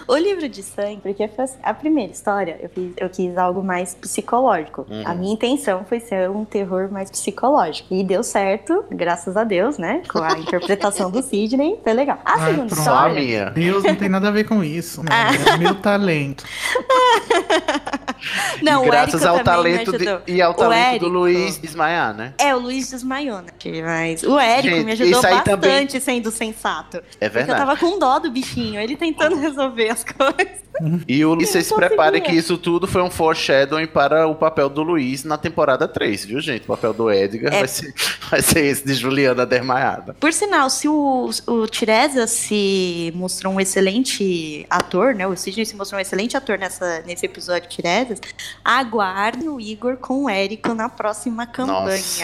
O 0.08 0.16
livro 0.16 0.48
de 0.48 0.62
sangue, 0.62 1.00
porque 1.02 1.28
foi 1.28 1.44
assim, 1.44 1.58
a 1.62 1.74
primeira 1.74 2.10
história, 2.10 2.58
eu, 2.62 2.70
fiz- 2.70 2.94
eu 2.96 3.10
quis 3.10 3.36
algo 3.36 3.62
mais 3.62 3.94
psicológico. 3.94 4.86
Uhum. 4.88 5.02
A 5.04 5.14
minha 5.14 5.34
intenção 5.34 5.84
foi 5.86 6.00
ser 6.00 6.30
um 6.30 6.46
terror 6.46 6.90
mais 6.90 7.10
psicológico. 7.10 7.92
E 7.94 8.02
deu 8.02 8.22
certo, 8.22 8.84
graças 8.90 9.36
a 9.36 9.44
Deus, 9.44 9.76
né? 9.76 10.02
Com 10.10 10.20
a 10.20 10.32
interpretação 10.38 11.10
do 11.10 11.22
Sidney, 11.22 11.78
foi 11.84 11.92
legal. 11.92 12.18
A 12.24 12.32
Ai, 12.32 12.38
segunda 12.52 12.66
pronto. 12.68 12.80
História. 12.80 13.50
Deus 13.50 13.84
não 13.84 13.94
tem 13.94 14.08
nada 14.08 14.28
a 14.28 14.30
ver 14.30 14.44
com 14.44 14.64
isso, 14.64 15.02
né? 15.02 15.10
Ah. 15.12 15.52
É 15.54 15.56
meu 15.58 15.74
talento. 15.74 16.42
Não, 18.62 18.82
o 18.82 18.86
graças 18.86 19.24
ao 19.24 19.40
talento 19.44 19.96
de- 19.96 20.04
e 20.26 20.42
ao 20.42 20.52
O 20.52 20.54
talento 20.54 20.78
Érico- 20.88 21.04
do 21.06 21.10
Luiz 21.12 21.58
desmaiar, 21.58 22.14
né? 22.14 22.34
É, 22.38 22.54
o 22.54 22.58
Luiz 22.58 22.90
desmaiou, 22.90 23.38
né? 23.42 23.48
Mas 23.84 24.22
o 24.22 24.38
Érico 24.38 24.74
Gente, 24.76 24.84
me 24.86 24.92
ajudou 24.92 25.22
bastante 25.22 25.44
também- 25.44 25.88
sendo 26.00 26.30
sensato. 26.30 26.96
É 26.96 27.00
Porque 27.00 27.26
eu 27.26 27.30
verdade. 27.30 27.58
tava 27.58 27.76
com 27.76 27.98
dó 27.98 28.18
do 28.18 28.30
bichinho, 28.30 28.80
ele 28.80 28.96
tentando 28.96 29.36
resolver 29.36 29.90
as 29.90 30.04
coisas. 30.04 30.67
E 31.06 31.24
o 31.24 31.34
Luiz, 31.34 31.48
vocês 31.50 31.66
se 31.66 31.74
preparem 31.74 32.20
que 32.22 32.32
isso 32.32 32.56
tudo 32.58 32.86
foi 32.86 33.02
um 33.02 33.10
foreshadowing 33.10 33.86
para 33.86 34.26
o 34.26 34.34
papel 34.34 34.68
do 34.68 34.82
Luiz 34.82 35.24
na 35.24 35.36
temporada 35.36 35.86
3, 35.88 36.24
viu, 36.24 36.40
gente? 36.40 36.62
O 36.64 36.66
papel 36.68 36.92
do 36.92 37.10
Edgar 37.10 37.52
É. 37.52 37.58
vai, 37.60 37.68
ser, 37.68 37.94
vai 38.30 38.42
ser 38.42 38.64
esse 38.64 38.84
de 38.86 38.94
Juliana 38.94 39.44
Dermaiada. 39.46 40.14
Por 40.18 40.32
sinal, 40.32 40.68
se 40.70 40.88
o, 40.88 41.30
o 41.46 41.66
Tiresa 41.66 42.26
se 42.26 43.12
mostrou 43.14 43.52
um 43.54 43.60
excelente 43.60 44.66
ator, 44.70 45.14
né? 45.14 45.26
O 45.26 45.36
Sidney 45.36 45.64
se 45.66 45.76
mostrou 45.76 45.98
um 45.98 46.02
excelente 46.02 46.36
ator 46.36 46.58
nessa, 46.58 47.02
nesse 47.06 47.26
episódio 47.26 47.68
de 47.68 47.76
Tiresias, 47.76 48.20
aguarde 48.64 49.48
o 49.48 49.60
Igor 49.60 49.96
com 49.96 50.24
o 50.24 50.28
Érico 50.30 50.74
na 50.74 50.88
próxima 50.88 51.46
campanha. 51.46 51.76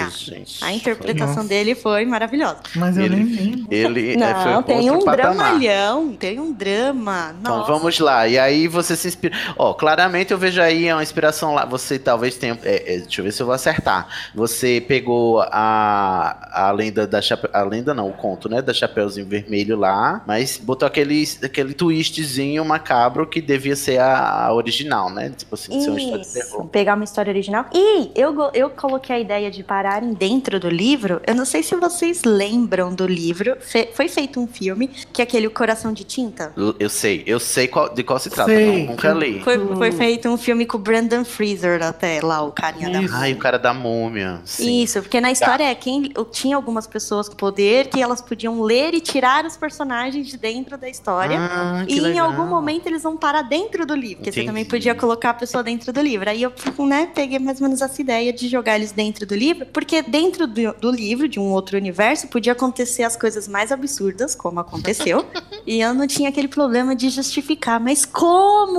Nossa, 0.02 0.11
gente. 0.11 0.62
A 0.64 0.73
interpretação 0.73 1.37
Nossa. 1.37 1.49
dele 1.49 1.75
foi 1.75 2.04
maravilhosa. 2.04 2.58
Mas 2.76 2.96
eu 2.96 3.04
Ele- 3.04 3.16
nem 3.16 3.25
vi. 3.25 3.66
Ele 3.70 4.12
é, 4.12 4.16
Não, 4.16 4.62
foi 4.62 4.62
tem 4.75 4.90
um 4.90 4.99
patamar. 5.00 5.16
dramalhão, 5.37 6.12
tem 6.12 6.38
um 6.40 6.52
drama. 6.52 7.34
Então 7.40 7.58
Nossa. 7.58 7.73
vamos 7.73 7.99
lá. 7.99 8.26
E 8.28 8.38
aí 8.45 8.69
você 8.69 8.95
se 8.97 9.09
inspira. 9.09 9.37
Ó, 9.57 9.75
claramente 9.75 10.33
eu 10.33 10.39
vejo 10.39 10.61
aí 10.61 10.93
uma 10.93 11.03
inspiração 11.03 11.55
lá. 11.55 11.65
Você 11.65 11.99
talvez 11.99 12.37
tenha. 12.37 12.59
é, 12.65 12.95
é, 12.95 12.99
deixa 13.01 13.21
eu 13.21 13.25
ver 13.25 13.33
se 13.33 13.43
eu 13.43 13.47
vou 13.47 13.55
acertar. 13.55 14.09
Você 14.35 14.83
pegou 14.87 15.41
a, 15.51 16.67
a 16.69 16.71
lenda 16.71 17.07
da 17.07 17.21
Chape... 17.21 17.49
A 17.53 17.63
lenda 17.63 17.95
não, 17.95 18.09
o 18.09 18.13
conto, 18.13 18.49
né? 18.49 18.61
Da 18.63 18.73
Chapeuzinho 18.73 19.27
Vermelho 19.27 19.77
lá. 19.77 20.23
Mas 20.27 20.59
botou 20.59 20.87
aquele, 20.87 21.25
aquele 21.43 21.75
twistzinho 21.75 22.65
macabro 22.65 23.27
que 23.27 23.41
devia 23.41 23.77
ser 23.77 23.99
a, 23.99 24.47
a 24.47 24.55
original, 24.55 25.11
né? 25.11 25.31
Tipo 25.37 25.55
assim, 25.55 25.81
ser 25.81 25.91
uma 25.91 25.99
história 26.01 26.21
de 26.23 26.27
Isso, 26.29 26.51
terror. 26.51 26.67
pegar 26.69 26.95
uma 26.95 27.05
história 27.05 27.31
original. 27.31 27.67
E 27.73 28.11
eu, 28.15 28.51
eu 28.53 28.71
coloquei 28.71 29.17
a 29.17 29.21
ideia 29.21 29.51
de 29.51 29.63
pararem 29.63 30.13
dentro 30.15 30.59
do 30.61 30.69
livro. 30.69 31.21
Eu 31.27 31.35
não 31.35 31.45
sei 31.45 31.63
se 31.63 31.75
vocês 31.77 32.23
lembram 32.25 32.95
do 32.95 33.07
livro. 33.07 33.57
Fe- 33.61 33.91
foi 33.95 34.09
feito 34.09 34.41
um 34.41 34.47
filme, 34.47 34.89
que 35.13 35.21
é 35.21 35.25
aquele 35.25 35.47
O 35.47 35.51
Coração 35.51 35.93
de 35.93 36.05
Tinta. 36.05 36.53
Eu- 36.57 36.75
Eu 36.79 36.89
sei, 36.91 37.23
eu 37.27 37.39
sei 37.41 37.69
qual- 37.69 37.93
de 37.95 38.03
qual 38.03 38.19
se 38.19 38.29
trata. 38.35 38.50
Sei. 38.50 38.81
não- 38.83 38.87
nunca 38.93 39.12
li. 39.12 39.41
Foi, 39.43 39.59
Hum. 39.59 39.76
foi 39.76 39.93
feito 39.93 40.29
um 40.29 40.37
filme 40.37 40.67
com 40.67 40.76
o 40.76 40.81
Brandon 40.81 41.25
Fraser 41.25 41.83
até 41.83 42.21
lá, 42.23 42.43
o 42.43 42.50
carinha 42.53 42.91
da 42.91 43.03
Isso. 43.03 43.14
Ai, 43.14 43.33
o 43.33 43.37
cara 43.37 43.59
da 43.59 43.73
múmia. 43.73 44.41
Sim. 44.45 44.83
Isso, 44.83 45.00
porque 45.03 45.21
na 45.21 45.31
história 45.31 45.64
é 45.64 45.75
quem 45.75 46.12
tinha 46.33 46.57
algumas 46.57 46.87
pessoas 46.87 47.29
com 47.29 47.37
poder 47.37 47.88
que 47.88 48.00
elas 48.03 48.21
podiam 48.21 48.61
ler 48.62 48.95
e 48.95 49.00
tirar 49.00 49.45
os 49.45 49.57
personagens 49.57 50.26
de 50.26 50.37
dentro 50.37 50.76
da 50.76 50.88
história. 50.88 51.38
Ah, 51.38 51.85
E 51.88 51.97
em 51.99 52.00
legal. 52.00 52.31
algum 52.31 52.47
momento 52.47 52.87
eles 52.87 53.03
vão 53.03 53.17
parar 53.17 53.43
dentro 53.43 53.87
do 53.87 53.95
livro, 53.95 54.17
porque 54.19 54.33
você 54.33 54.41
Entendi. 54.41 54.47
também 54.47 54.64
podia 54.64 54.95
colocar 54.95 55.31
a 55.31 55.35
pessoa 55.35 55.62
dentro 55.62 55.93
do 55.93 56.00
livro. 56.00 56.29
Aí 56.29 56.43
eu, 56.43 56.53
né, 56.87 57.09
peguei 57.14 57.38
mais 57.38 57.61
ou 57.61 57.67
menos 57.67 57.81
essa 57.83 58.00
ideia 58.00 58.33
de 58.33 58.49
jogar 58.49 58.76
eles 58.76 58.93
dentro 58.93 59.25
do 59.26 59.35
livro, 59.35 59.67
porque 59.73 60.03
dentro 60.03 60.47
do, 60.47 60.73
do 60.75 60.91
livro, 60.91 61.29
de 61.29 61.38
um 61.38 61.53
outro 61.53 61.76
universo, 61.76 62.26
podia 62.29 62.53
acontecer 62.53 63.03
as 63.03 63.17
coisas 63.17 63.47
mais 63.47 63.71
absurdas, 63.71 64.35
como 64.35 64.59
aconteceu, 64.61 65.25
e 65.67 65.81
eu 65.81 65.95
não 65.95 66.07
tinha 66.07 66.29
aquele 66.29 66.49
problema 66.49 66.95
de 66.97 67.09
justificar. 67.11 67.79
Mas 67.81 68.05
como 68.05 68.24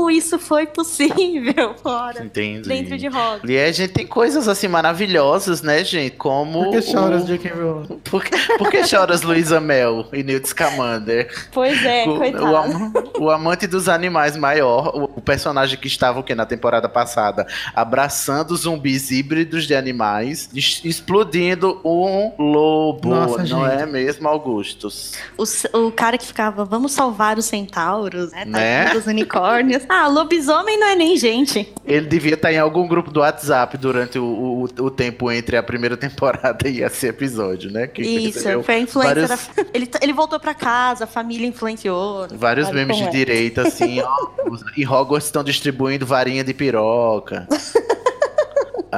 isso 0.09 0.37
foi 0.39 0.65
possível 0.67 1.73
fora, 1.81 2.23
Entendi. 2.23 2.67
dentro 2.67 2.97
de 2.97 3.07
Hogwarts? 3.07 3.49
E 3.49 3.57
a 3.57 3.71
gente 3.71 3.91
tem 3.93 4.05
coisas 4.07 4.47
assim 4.47 4.67
maravilhosas, 4.67 5.61
né, 5.61 5.83
gente? 5.83 6.15
Como. 6.15 6.63
Por 6.65 6.71
que 6.71 6.81
choras, 6.81 7.23
o... 7.23 7.25
J.K. 7.27 7.49
Rowling? 7.53 7.87
Por 8.03 8.23
que, 8.23 8.57
por 8.57 8.69
que 8.69 8.83
choras 8.85 9.21
Luísa 9.21 9.59
Mel 9.59 10.07
e 10.13 10.23
Newt 10.23 10.47
Scamander? 10.47 11.31
Pois 11.51 11.83
é, 11.83 12.03
o, 12.07 12.17
coitado. 12.17 12.45
o 12.45 12.55
am- 12.55 12.93
o 13.19 13.29
amante 13.29 13.67
dos 13.67 13.89
animais 13.89 14.37
maior, 14.37 14.95
o, 14.95 15.03
o 15.17 15.21
personagem 15.21 15.77
que 15.77 15.87
estava 15.87 16.19
o 16.19 16.23
que 16.23 16.35
na 16.35 16.45
temporada 16.45 16.87
passada, 16.87 17.45
abraçando 17.73 18.55
zumbis 18.55 19.11
híbridos 19.11 19.65
de 19.65 19.75
animais, 19.75 20.49
explodindo 20.55 21.79
um 21.83 22.31
lobo, 22.37 23.09
Nossa, 23.09 23.37
não 23.43 23.45
gente. 23.69 23.81
é 23.81 23.85
mesmo, 23.85 24.27
Augustus? 24.27 25.13
O, 25.37 25.43
o 25.87 25.91
cara 25.91 26.17
que 26.17 26.25
ficava, 26.25 26.63
vamos 26.63 26.91
salvar 26.93 27.37
os 27.37 27.45
centauros, 27.45 28.31
né? 28.31 28.45
Né? 28.45 28.83
Tadinho 28.83 28.99
dos 29.01 29.07
unicórnios. 29.35 29.83
Ah, 29.89 30.07
lobisomem 30.07 30.77
não 30.79 30.87
é 30.87 30.95
nem 30.95 31.17
gente. 31.17 31.73
Ele 31.85 32.07
devia 32.07 32.33
estar 32.35 32.51
em 32.51 32.57
algum 32.57 32.87
grupo 32.87 33.11
do 33.11 33.19
WhatsApp 33.19 33.77
durante 33.77 34.17
o, 34.17 34.23
o, 34.23 34.63
o 34.83 34.89
tempo 34.91 35.31
entre 35.31 35.57
a 35.57 35.63
primeira 35.63 35.97
temporada 35.97 36.67
e 36.67 36.81
esse 36.81 37.07
episódio, 37.07 37.71
né? 37.71 37.87
Que 37.87 38.01
Isso, 38.01 38.63
foi 38.63 38.75
a 38.75 38.79
influência 38.79 39.27
vários- 39.27 39.47
da... 39.55 39.65
ele, 39.73 39.89
ele 40.01 40.13
voltou 40.13 40.39
pra 40.39 40.53
casa, 40.53 41.03
a 41.03 41.07
família 41.07 41.47
influenciou. 41.47 42.27
Vários 42.31 42.71
memes 42.71 42.97
de 42.97 43.03
é? 43.03 43.09
direita, 43.09 43.63
assim, 43.67 43.99
ó. 44.01 44.49
os- 44.49 44.63
E 44.75 44.85
Hogwarts 44.85 45.27
estão 45.27 45.43
distribuindo 45.43 46.05
varinha 46.05 46.43
de 46.43 46.53
piroca. 46.53 47.47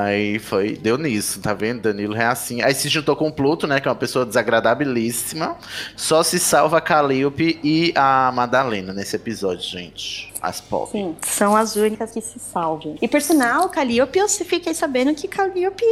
Aí 0.04 0.38
foi, 0.38 0.77
deu 0.77 0.98
nisso, 0.98 1.39
tá 1.39 1.54
vendo? 1.54 1.82
Danilo 1.82 2.16
é 2.16 2.25
assim. 2.25 2.62
Aí 2.62 2.74
se 2.75 2.88
juntou 2.88 3.16
com 3.16 3.27
o 3.30 3.32
Pluto, 3.32 3.66
né? 3.66 3.80
Que 3.80 3.88
é 3.88 3.92
uma 3.92 3.98
pessoa 3.98 4.25
desagradabilíssima. 4.25 5.58
Só 5.96 6.22
se 6.22 6.38
salva 6.38 6.77
a 6.77 6.82
Calliope 6.82 7.60
e 7.63 7.94
a 7.96 8.32
Madalena 8.32 8.94
nesse 8.94 9.16
episódio, 9.16 9.63
gente. 9.63 10.32
As 10.41 10.62
pop. 10.62 10.91
Sim, 10.91 11.15
são 11.22 11.56
as 11.56 11.75
únicas 11.75 12.12
que 12.12 12.22
se 12.22 12.39
salvam. 12.39 12.96
E 13.01 13.08
por 13.08 13.22
sinal, 13.22 13.70
Calliope, 13.70 14.20
eu 14.20 14.27
fiquei 14.29 14.74
sabendo 14.74 15.13
que 15.13 15.27
Calliope 15.27 15.84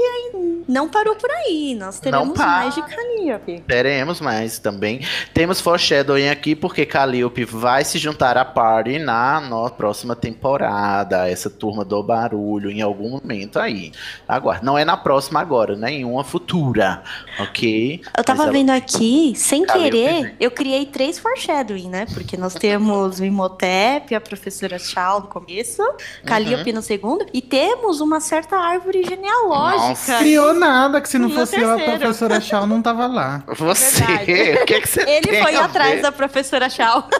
não 0.67 0.87
parou 0.89 1.15
por 1.15 1.29
aí. 1.31 1.75
Nós 1.75 1.99
teremos 1.99 2.37
mais 2.37 2.75
de 2.75 2.81
Calliope. 2.81 3.63
Teremos 3.67 4.21
mais 4.21 4.59
também. 4.59 5.01
Temos 5.33 5.59
foreshadowing 5.61 6.29
aqui, 6.29 6.55
porque 6.55 6.85
Calliope 6.85 7.45
vai 7.45 7.83
se 7.83 7.97
juntar 7.97 8.37
à 8.37 8.45
party 8.45 8.99
na 8.99 9.39
no- 9.41 9.69
próxima 9.69 10.15
temporada. 10.15 11.27
Essa 11.29 11.49
turma 11.49 11.83
do 11.83 12.01
barulho, 12.03 12.69
em 12.71 12.81
algum 12.81 13.09
momento 13.09 13.59
aí. 13.59 13.91
Aguarde. 14.27 14.65
Não 14.65 14.77
é 14.77 14.85
na 14.85 14.97
próxima 14.97 15.39
agora, 15.39 15.75
né? 15.75 15.91
Em 15.91 16.05
uma 16.05 16.23
futura. 16.23 17.03
Ok? 17.39 18.01
Eu 18.17 18.23
tava 18.23 18.39
Mas 18.39 18.47
ela- 18.47 18.51
vendo 18.57 18.69
aqui, 18.71 19.33
sem 19.35 19.63
Calliope, 19.65 19.91
querer, 19.91 20.21
né? 20.23 20.35
eu 20.39 20.51
criei 20.51 20.85
três 20.85 21.19
foreshadowing, 21.19 21.89
né? 21.89 22.05
Porque 22.13 22.37
nós 22.37 22.53
temos 22.53 23.19
o 23.19 23.25
Imhotep, 23.25 24.13
a 24.15 24.21
professora 24.35 24.77
Shaw 24.79 25.21
no 25.21 25.27
começo, 25.27 25.81
Uhum. 25.81 25.95
Calliope 26.25 26.71
no 26.73 26.81
segundo, 26.81 27.25
e 27.33 27.41
temos 27.41 28.01
uma 28.01 28.19
certa 28.19 28.57
árvore 28.57 29.03
genealógica. 29.03 29.87
Nossa. 29.89 30.17
Criou 30.19 30.53
nada, 30.53 30.99
que 31.01 31.07
se 31.09 31.17
não 31.17 31.29
fosse 31.29 31.59
eu, 31.59 31.71
a 31.73 31.79
professora 31.79 32.39
Shaw 32.41 32.67
não 32.67 32.81
tava 32.81 33.07
lá. 33.07 33.43
Você, 33.57 34.03
Verdade. 34.03 34.61
o 34.61 34.65
que, 34.65 34.73
é 34.73 34.81
que 34.81 34.87
você 34.87 35.01
Ele 35.01 35.27
tem 35.27 35.41
foi 35.43 35.55
a 35.55 35.65
atrás 35.65 35.95
ver? 35.95 36.01
da 36.01 36.11
professora 36.11 36.69
Shaw. 36.69 37.07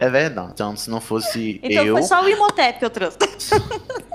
É 0.00 0.08
verdade. 0.08 0.48
Então, 0.54 0.74
se 0.74 0.88
não 0.90 0.98
fosse 0.98 1.60
Então 1.62 1.84
eu. 1.84 1.94
foi 1.94 2.02
só 2.04 2.22
o 2.22 2.28
Imhotep 2.28 2.78
que 2.78 2.84
eu 2.86 2.90
trouxe. 2.90 3.18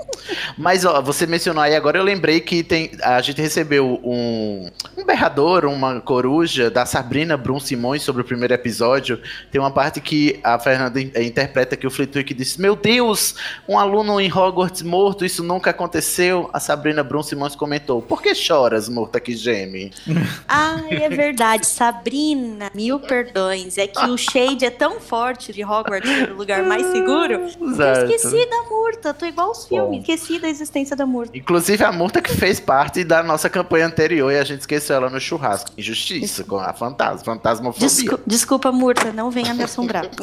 Mas 0.56 0.84
ó, 0.84 1.00
você 1.02 1.26
mencionou 1.26 1.62
aí 1.62 1.74
agora, 1.74 1.98
eu 1.98 2.04
lembrei 2.04 2.40
que 2.40 2.62
tem, 2.62 2.90
a 3.02 3.20
gente 3.20 3.40
recebeu 3.40 4.00
um, 4.04 4.70
um 4.96 5.04
berrador, 5.04 5.64
uma 5.64 6.00
coruja 6.00 6.70
da 6.70 6.84
Sabrina 6.86 7.36
Brum 7.36 7.60
Simões 7.60 8.02
sobre 8.02 8.22
o 8.22 8.24
primeiro 8.24 8.54
episódio. 8.54 9.20
Tem 9.50 9.60
uma 9.60 9.70
parte 9.70 10.00
que 10.00 10.38
a 10.42 10.58
Fernanda 10.58 11.00
in- 11.00 11.12
interpreta 11.16 11.76
que 11.76 11.86
o 11.86 11.90
Flitwick 11.90 12.32
disse: 12.34 12.60
Meu 12.60 12.76
Deus, 12.76 13.34
um 13.68 13.78
aluno 13.78 14.20
em 14.20 14.32
Hogwarts 14.32 14.82
morto, 14.82 15.24
isso 15.24 15.42
nunca 15.42 15.70
aconteceu. 15.70 16.48
A 16.52 16.60
Sabrina 16.60 17.02
Brum 17.02 17.22
Simões 17.22 17.54
comentou: 17.56 18.00
Por 18.02 18.22
que 18.22 18.34
choras, 18.34 18.88
morta 18.88 19.20
que 19.20 19.34
geme? 19.36 19.92
Ai, 20.48 21.02
é 21.04 21.08
verdade. 21.08 21.66
Sabrina, 21.66 22.70
mil 22.74 23.00
perdões. 23.00 23.78
É 23.78 23.86
que 23.86 24.04
o 24.08 24.16
Shade 24.16 24.64
é 24.64 24.70
tão 24.70 25.00
forte 25.00 25.52
de 25.52 25.64
Hogwarts 25.64 26.08
ser 26.10 26.32
o 26.32 26.36
lugar 26.36 26.62
mais 26.62 26.86
seguro. 26.86 27.32
Eu 27.32 28.08
esqueci 28.14 28.46
da 28.50 28.62
Murta. 28.70 29.14
Tô 29.14 29.26
igual 29.26 29.50
os 29.50 29.66
filmes. 29.66 29.98
Bom. 29.98 30.04
Esqueci 30.18 30.38
da 30.40 30.48
existência 30.48 30.96
da 30.96 31.06
Murta. 31.06 31.36
Inclusive 31.36 31.84
a 31.84 31.92
Murta 31.92 32.20
que 32.20 32.34
fez 32.34 32.58
parte 32.58 33.04
da 33.04 33.22
nossa 33.22 33.48
campanha 33.48 33.86
anterior 33.86 34.30
e 34.32 34.38
a 34.38 34.44
gente 34.44 34.60
esqueceu 34.60 34.96
ela 34.96 35.08
no 35.08 35.20
churrasco. 35.20 35.70
Injustiça 35.78 36.44
com 36.44 36.56
a 36.58 36.72
fantasma, 36.72 37.24
fantasmofobia. 37.24 37.88
Descu- 37.88 38.20
desculpa, 38.26 38.72
Murta. 38.72 39.12
Não 39.12 39.30
venha 39.30 39.54
me 39.54 39.62
assombrar. 39.62 40.08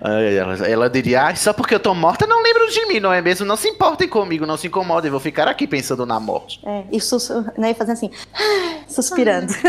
Ela, 0.00 0.66
ela 0.66 0.90
diria, 0.90 1.26
ah, 1.28 1.34
só 1.36 1.52
porque 1.52 1.74
eu 1.74 1.80
tô 1.80 1.94
morta 1.94 2.26
não 2.26 2.42
lembram 2.42 2.68
de 2.68 2.86
mim, 2.86 3.00
não 3.00 3.12
é 3.12 3.20
mesmo? 3.20 3.46
Não 3.46 3.56
se 3.56 3.68
importem 3.68 4.08
comigo, 4.08 4.46
não 4.46 4.56
se 4.56 4.66
incomodem, 4.66 5.10
vou 5.10 5.20
ficar 5.20 5.48
aqui 5.48 5.66
pensando 5.66 6.04
na 6.06 6.18
morte. 6.20 6.60
É, 6.64 6.84
e 6.92 7.00
sus 7.00 7.30
né, 7.56 7.74
fazendo 7.74 7.94
assim, 7.94 8.10
suspirando. 8.88 9.52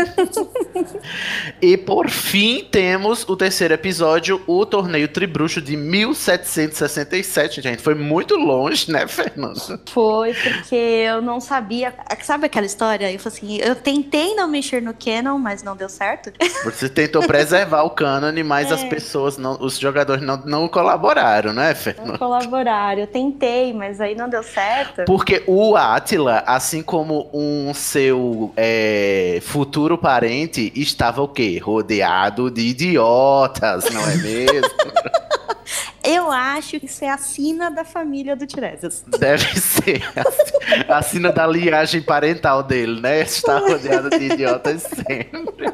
E 1.60 1.76
por 1.76 2.08
fim 2.08 2.64
temos 2.70 3.28
o 3.28 3.36
terceiro 3.36 3.74
episódio, 3.74 4.40
o 4.46 4.64
torneio 4.64 5.08
Tribruxo 5.08 5.60
de 5.60 5.76
1767, 5.76 7.60
gente. 7.60 7.82
Foi 7.82 7.94
muito 7.94 8.36
longe, 8.36 8.90
né, 8.90 9.06
Fernanda? 9.06 9.80
Foi 9.90 10.32
porque 10.34 10.74
eu 10.76 11.20
não 11.20 11.40
sabia. 11.40 11.92
Sabe 12.22 12.46
aquela 12.46 12.66
história? 12.66 13.10
Eu 13.12 13.18
falei 13.18 13.38
assim, 13.38 13.56
eu 13.58 13.74
tentei 13.74 14.34
não 14.34 14.48
mexer 14.48 14.80
no 14.82 14.94
canon, 14.94 15.38
mas 15.38 15.62
não 15.62 15.76
deu 15.76 15.88
certo. 15.88 16.32
Você 16.64 16.88
tentou 16.88 17.22
preservar 17.22 17.82
o 17.82 17.90
cânone, 17.90 18.42
mas 18.42 18.70
É. 18.70 18.74
as 18.74 18.84
pessoas, 18.84 19.36
não, 19.36 19.58
os 19.60 19.78
jogadores 19.78 20.22
não, 20.22 20.36
não 20.44 20.68
colaboraram, 20.68 21.52
né, 21.52 21.74
Fernanda? 21.74 22.12
Não 22.12 22.18
colaboraram. 22.18 23.00
Eu 23.00 23.06
tentei, 23.06 23.72
mas 23.72 24.00
aí 24.00 24.14
não 24.14 24.28
deu 24.28 24.42
certo. 24.42 25.04
Porque 25.06 25.42
o 25.46 25.76
Átila, 25.76 26.44
assim 26.46 26.82
como 26.82 27.28
um 27.32 27.72
seu 27.74 28.52
é, 28.56 29.07
futuro 29.42 29.96
parente, 29.96 30.72
estava 30.74 31.22
o 31.22 31.28
quê? 31.28 31.58
Rodeado 31.62 32.50
de 32.50 32.62
idiotas, 32.62 33.84
não 33.90 34.02
é 34.08 34.16
mesmo? 34.16 34.68
Eu 36.02 36.30
acho 36.30 36.80
que 36.80 36.86
isso 36.86 37.04
é 37.04 37.10
a 37.10 37.18
sina 37.18 37.70
da 37.70 37.84
família 37.84 38.34
do 38.34 38.46
Tiresias. 38.46 39.04
Deve 39.18 39.60
ser 39.60 40.02
a 40.88 41.02
sina 41.02 41.30
da 41.30 41.46
linhagem 41.46 42.00
parental 42.00 42.62
dele, 42.62 42.98
né? 43.00 43.20
Está 43.20 43.58
rodeado 43.58 44.08
de 44.08 44.24
idiotas 44.24 44.82
sempre. 44.84 45.70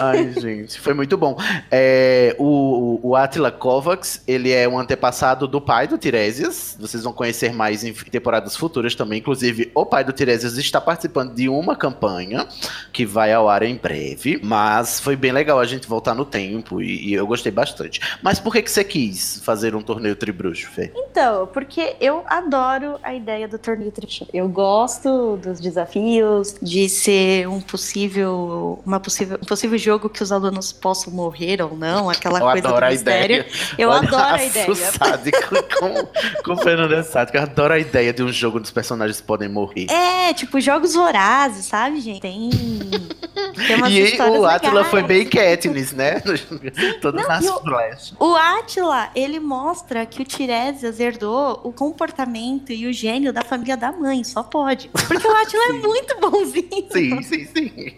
Ai, 0.00 0.32
gente, 0.32 0.80
foi 0.80 0.94
muito 0.94 1.16
bom. 1.16 1.36
É, 1.70 2.34
o, 2.38 2.98
o 3.02 3.14
Attila 3.14 3.52
Kovacs, 3.52 4.22
ele 4.26 4.50
é 4.50 4.66
um 4.66 4.78
antepassado 4.78 5.46
do 5.46 5.60
pai 5.60 5.86
do 5.86 5.98
Tiresias. 5.98 6.76
Vocês 6.80 7.04
vão 7.04 7.12
conhecer 7.12 7.52
mais 7.52 7.84
em 7.84 7.92
temporadas 7.92 8.56
futuras 8.56 8.94
também. 8.94 9.18
Inclusive, 9.18 9.70
o 9.74 9.84
pai 9.84 10.02
do 10.02 10.12
Tiresias 10.12 10.56
está 10.56 10.80
participando 10.80 11.34
de 11.34 11.48
uma 11.48 11.76
campanha 11.76 12.46
que 12.92 13.04
vai 13.04 13.32
ao 13.32 13.48
ar 13.48 13.62
em 13.62 13.76
breve. 13.76 14.40
Mas 14.42 14.98
foi 15.00 15.16
bem 15.16 15.32
legal 15.32 15.60
a 15.60 15.66
gente 15.66 15.86
voltar 15.86 16.14
no 16.14 16.24
tempo 16.24 16.80
e, 16.80 17.10
e 17.10 17.14
eu 17.14 17.26
gostei 17.26 17.52
bastante. 17.52 18.00
Mas 18.22 18.40
por 18.40 18.52
que, 18.52 18.62
que 18.62 18.70
você 18.70 18.82
quis 18.82 19.42
fazer 19.44 19.74
um 19.74 19.82
torneio 19.82 20.16
tribruxo, 20.16 20.70
Fê? 20.70 20.90
Então, 20.96 21.46
porque 21.48 21.96
eu 22.00 22.22
adoro 22.26 22.98
a 23.02 23.14
ideia 23.14 23.46
do 23.46 23.58
torneio 23.58 23.92
tribruxo. 23.92 24.26
Eu 24.32 24.48
gosto 24.48 25.36
dos 25.36 25.60
desafios, 25.60 26.56
de 26.62 26.88
ser 26.88 27.46
um 27.48 27.60
possível, 27.60 28.80
uma 28.86 28.98
possível, 28.98 29.38
um 29.42 29.46
possível 29.46 29.76
jogo 29.76 29.89
que 29.98 30.22
os 30.22 30.30
alunos 30.30 30.72
possam 30.72 31.12
morrer 31.12 31.60
ou 31.62 31.76
não, 31.76 32.08
aquela 32.10 32.38
Eu 32.38 32.44
coisa 32.44 32.68
adoro 32.68 32.80
do 32.80 32.86
a 32.86 32.90
mistério. 32.90 33.36
ideia. 33.36 33.46
Eu 33.78 33.88
Olha 33.90 34.06
adoro 34.06 34.34
a 34.34 34.44
ideia. 34.44 34.74
Sádico 34.74 35.38
com, 35.78 36.42
com 36.44 36.52
o 36.52 36.56
Fernando 36.62 37.02
Sádico. 37.02 37.36
Eu 37.38 37.42
adoro 37.42 37.74
a 37.74 37.78
ideia 37.78 38.12
de 38.12 38.22
um 38.22 38.32
jogo 38.32 38.58
onde 38.58 38.66
os 38.66 38.70
personagens 38.70 39.20
podem 39.20 39.48
morrer. 39.48 39.86
É, 39.90 40.32
tipo, 40.34 40.60
jogos 40.60 40.94
vorazes, 40.94 41.66
sabe, 41.66 42.00
gente? 42.00 42.20
Tem. 42.20 42.50
tem 43.66 43.76
umas 43.76 43.90
E 43.92 44.16
o 44.20 44.46
Atila 44.46 44.84
foi 44.84 45.02
bem 45.02 45.26
Katniss, 45.26 45.92
né? 45.92 46.20
Todas 47.00 47.22
Não, 47.22 47.28
nas 47.28 47.44
e 47.44 47.48
o- 47.48 48.34
Átila, 48.34 49.10
ele 49.14 49.40
mostra 49.40 50.04
que 50.06 50.22
o 50.22 50.24
Tiresias 50.24 51.00
herdou 51.00 51.60
o 51.64 51.72
comportamento 51.72 52.72
e 52.72 52.86
o 52.86 52.92
gênio 52.92 53.32
da 53.32 53.42
família 53.42 53.76
da 53.76 53.90
mãe, 53.92 54.22
só 54.24 54.42
pode. 54.42 54.88
Porque 54.88 55.26
o 55.26 55.36
Átila 55.36 55.62
é 55.68 55.72
muito 55.72 56.18
bonzinho. 56.20 56.86
Sim, 56.92 57.22
sim, 57.22 57.44
sim. 57.46 57.92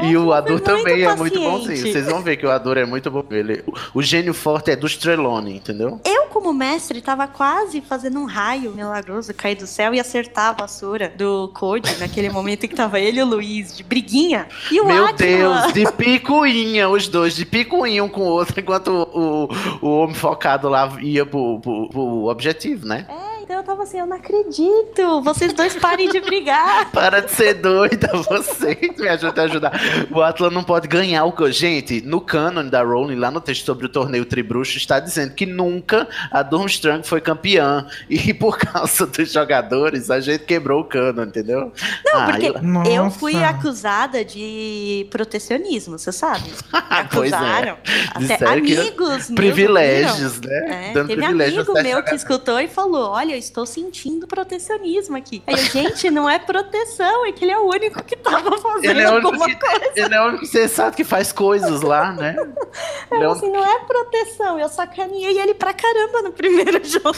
O 0.00 0.04
E 0.04 0.16
o 0.16 0.32
foi 0.32 0.60
também 0.60 1.02
é 1.04 1.14
muito 1.16 1.25
paciente. 1.34 1.50
bonzinho. 1.50 1.92
Vocês 1.92 2.06
vão 2.06 2.22
ver 2.22 2.36
que 2.36 2.46
o 2.46 2.50
Ador 2.50 2.78
é 2.78 2.84
muito 2.84 3.10
bom. 3.10 3.24
Ele, 3.30 3.64
o 3.94 4.02
gênio 4.02 4.34
forte 4.34 4.70
é 4.70 4.76
do 4.76 4.86
Strelone, 4.86 5.56
entendeu? 5.56 6.00
Eu, 6.04 6.26
como 6.26 6.52
mestre, 6.52 7.00
tava 7.00 7.26
quase 7.26 7.80
fazendo 7.80 8.18
um 8.18 8.24
raio 8.24 8.72
milagroso 8.72 9.32
cair 9.34 9.56
do 9.56 9.66
céu 9.66 9.94
e 9.94 10.00
acertar 10.00 10.50
a 10.50 10.52
vassoura 10.52 11.12
do 11.16 11.48
Code 11.54 11.96
naquele 11.98 12.28
momento 12.30 12.64
em 12.64 12.68
que 12.68 12.74
tava 12.74 13.00
ele 13.00 13.20
e 13.20 13.22
o 13.22 13.26
Luiz 13.26 13.76
de 13.76 13.82
briguinha. 13.82 14.48
E 14.70 14.80
o 14.80 14.86
Meu 14.86 15.06
Átila. 15.06 15.70
Deus, 15.70 15.72
de 15.72 15.92
picuinha, 15.92 16.88
os 16.88 17.08
dois, 17.08 17.34
de 17.36 17.44
picuinha 17.44 18.02
um 18.04 18.08
com 18.08 18.22
o 18.22 18.24
outro, 18.24 18.58
enquanto 18.58 18.88
o, 18.88 19.48
o, 19.82 19.86
o 19.86 19.98
homem 20.02 20.14
focado 20.14 20.68
lá 20.68 20.96
ia 21.00 21.24
pro, 21.24 21.60
pro, 21.60 21.88
pro 21.88 22.24
objetivo, 22.26 22.86
né? 22.86 23.06
É, 23.08 23.25
então 23.46 23.56
eu 23.58 23.62
tava 23.62 23.84
assim, 23.84 23.98
eu 24.00 24.06
não 24.06 24.16
acredito. 24.16 25.22
Vocês 25.22 25.52
dois 25.52 25.76
parem 25.76 26.08
de 26.10 26.20
brigar. 26.20 26.90
Para 26.92 27.20
de 27.20 27.30
ser 27.30 27.54
doida, 27.54 28.10
vocês 28.28 28.76
me 28.98 29.08
ajudem 29.08 29.44
a 29.44 29.46
ajudar. 29.46 29.72
O 30.10 30.20
Atlas 30.20 30.52
não 30.52 30.64
pode 30.64 30.88
ganhar 30.88 31.24
o 31.24 31.30
que. 31.32 31.52
Gente, 31.52 32.00
no 32.00 32.20
canon 32.20 32.66
da 32.68 32.82
Rowling, 32.82 33.14
lá 33.14 33.30
no 33.30 33.40
texto 33.40 33.64
sobre 33.64 33.86
o 33.86 33.88
torneio 33.88 34.24
Tribruxo, 34.24 34.76
está 34.76 34.98
dizendo 34.98 35.32
que 35.32 35.46
nunca 35.46 36.08
a 36.30 36.42
Durmstrang 36.42 37.06
foi 37.06 37.20
campeã. 37.20 37.86
E 38.10 38.34
por 38.34 38.58
causa 38.58 39.06
dos 39.06 39.30
jogadores, 39.32 40.10
a 40.10 40.18
gente 40.18 40.42
quebrou 40.44 40.80
o 40.80 40.84
canon, 40.84 41.22
entendeu? 41.22 41.72
Não, 42.04 42.20
Ah, 42.20 42.26
porque 42.32 42.46
eu- 42.48 43.04
eu 43.04 43.10
fui 43.12 43.36
acusada 43.44 44.24
de 44.24 45.06
protecionismo, 45.10 45.96
você 45.98 46.10
sabe? 46.10 46.48
Me 46.50 47.08
Pois 47.12 47.30
é. 47.30 47.36
acusaram. 47.36 47.76
Que 48.26 48.42
amigos 48.76 48.98
meus 48.98 49.10
ouviram. 49.30 49.34
Privilégios, 49.36 50.40
né? 50.40 50.88
É, 50.88 50.92
Dando 50.92 51.06
teve 51.08 51.22
privilégios 51.22 51.68
amigo 51.68 51.82
meu 51.82 52.02
que 52.02 52.14
escutou 52.16 52.58
e 52.58 52.66
falou: 52.66 53.10
Olha, 53.10 53.35
eu 53.36 53.40
estou 53.40 53.66
sentindo 53.66 54.26
protecionismo 54.26 55.16
aqui. 55.16 55.42
Aí 55.46 55.54
eu, 55.54 55.58
gente, 55.58 56.10
não 56.10 56.28
é 56.28 56.38
proteção, 56.38 57.26
é 57.26 57.32
que 57.32 57.44
ele 57.44 57.52
é 57.52 57.58
o 57.58 57.68
único 57.68 58.02
que 58.02 58.16
tava 58.16 58.56
fazendo 58.58 58.84
Ele 58.90 59.02
é, 59.02 59.08
o 59.10 59.12
único 59.14 59.26
alguma 59.28 59.46
que, 59.46 59.54
coisa. 59.56 59.90
ele 59.96 60.14
é 60.14 60.20
o 60.22 60.24
único 60.28 60.46
sensato 60.46 60.96
que 60.96 61.04
faz 61.04 61.32
coisas 61.32 61.82
lá, 61.82 62.12
né? 62.12 62.34
Ele 63.10 63.22
é 63.22 63.24
Eu, 63.24 63.28
um 63.30 63.32
assim, 63.32 63.50
não 63.50 63.64
é 63.64 63.78
proteção, 63.84 64.58
eu 64.58 64.68
sacaneei 64.68 65.38
ele 65.40 65.54
pra 65.54 65.72
caramba 65.72 66.22
no 66.22 66.32
primeiro 66.32 66.80
jogo. 66.84 67.14